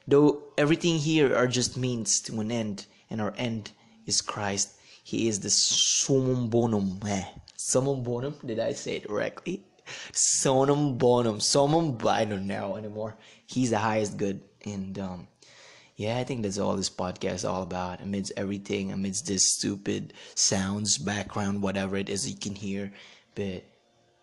Though 0.07 0.41
everything 0.57 0.97
here 0.97 1.35
are 1.35 1.47
just 1.47 1.77
means 1.77 2.19
to 2.21 2.39
an 2.39 2.51
end, 2.51 2.87
and 3.09 3.21
our 3.21 3.33
end 3.37 3.71
is 4.07 4.21
Christ. 4.21 4.73
He 5.03 5.27
is 5.27 5.39
the 5.39 5.49
summum 5.51 6.49
bonum. 6.49 6.99
Eh. 7.07 7.23
Summum 7.55 8.03
bonum? 8.03 8.35
Did 8.43 8.59
I 8.59 8.73
say 8.73 8.95
it 8.95 9.07
correctly? 9.07 9.63
Summum 10.11 10.97
bonum. 10.97 11.39
Summum, 11.39 11.97
I 12.07 12.25
don't 12.25 12.47
know 12.47 12.75
anymore. 12.75 13.15
He's 13.45 13.69
the 13.69 13.77
highest 13.77 14.17
good. 14.17 14.41
And 14.65 14.97
um, 14.97 15.27
yeah, 15.97 16.17
I 16.17 16.23
think 16.23 16.41
that's 16.41 16.57
all 16.57 16.75
this 16.75 16.89
podcast 16.89 17.35
is 17.35 17.45
all 17.45 17.61
about. 17.61 18.01
Amidst 18.01 18.31
everything, 18.37 18.91
amidst 18.91 19.27
this 19.27 19.45
stupid 19.45 20.13
sounds, 20.33 20.97
background, 20.97 21.61
whatever 21.61 21.95
it 21.95 22.09
is 22.09 22.29
you 22.29 22.37
can 22.37 22.55
hear. 22.55 22.91
But 23.35 23.63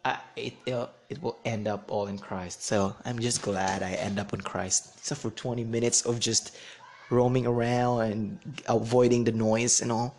I, 0.05 0.19
it 0.37 0.55
it 0.67 1.23
will 1.23 1.39
end 1.45 1.69
up 1.69 1.91
all 1.91 2.07
in 2.07 2.19
Christ. 2.19 2.63
So 2.65 2.95
I'm 3.05 3.19
just 3.19 3.43
glad 3.43 3.83
I 3.83 3.93
end 3.93 4.19
up 4.19 4.33
in 4.33 4.41
Christ. 4.41 4.95
Except 4.99 5.21
for 5.21 5.31
20 5.31 5.65
minutes 5.65 6.07
of 6.07 6.19
just 6.21 6.57
roaming 7.11 7.47
around 7.47 8.01
and 8.03 8.39
avoiding 8.67 9.25
the 9.25 9.33
noise 9.33 9.83
and 9.83 9.93
all. 9.93 10.15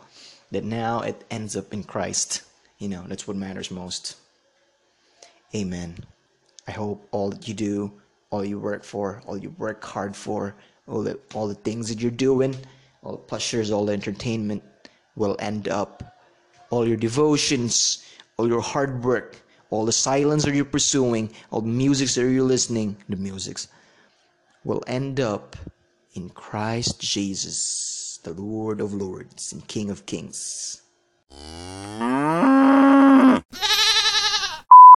That 0.52 0.66
now 0.66 1.00
it 1.00 1.24
ends 1.32 1.56
up 1.56 1.74
in 1.74 1.84
Christ. 1.84 2.44
You 2.78 2.90
know 2.90 3.06
that's 3.08 3.28
what 3.28 3.38
matters 3.38 3.72
most. 3.72 4.18
Amen. 5.56 5.98
I 6.68 6.72
hope 6.72 7.08
all 7.12 7.30
that 7.30 7.48
you 7.48 7.54
do, 7.54 7.92
all 8.30 8.46
you 8.46 8.60
work 8.60 8.84
for, 8.84 9.22
all 9.26 9.38
you 9.38 9.50
work 9.58 9.84
hard 9.84 10.16
for, 10.16 10.56
all 10.88 11.02
the 11.02 11.18
all 11.34 11.48
the 11.48 11.56
things 11.56 11.88
that 11.90 12.02
you're 12.02 12.12
doing, 12.12 12.56
all 13.02 13.14
the 13.14 13.18
pleasures, 13.18 13.72
all 13.72 13.86
the 13.86 13.94
entertainment 13.94 14.62
will 15.16 15.36
end 15.40 15.70
up. 15.70 16.04
All 16.70 16.88
your 16.88 16.98
devotions, 16.98 18.06
all 18.38 18.48
your 18.48 18.62
hard 18.62 19.04
work 19.04 19.38
all 19.72 19.86
the 19.86 19.92
silence 19.92 20.46
that 20.46 20.54
you're 20.54 20.66
pursuing, 20.66 21.32
all 21.50 21.62
the 21.62 21.68
musics 21.68 22.14
that 22.16 22.30
you're 22.30 22.44
listening, 22.44 22.96
the 23.10 23.16
musics 23.16 23.68
will 24.64 24.84
end 24.86 25.20
up 25.20 25.56
in 26.14 26.30
Christ 26.30 27.00
Jesus, 27.00 28.20
the 28.24 28.34
Lord 28.34 28.80
of 28.82 28.94
Lords 28.94 29.54
and 29.54 29.68
King 29.68 29.90
of 29.90 30.06
Kings. 30.06 30.82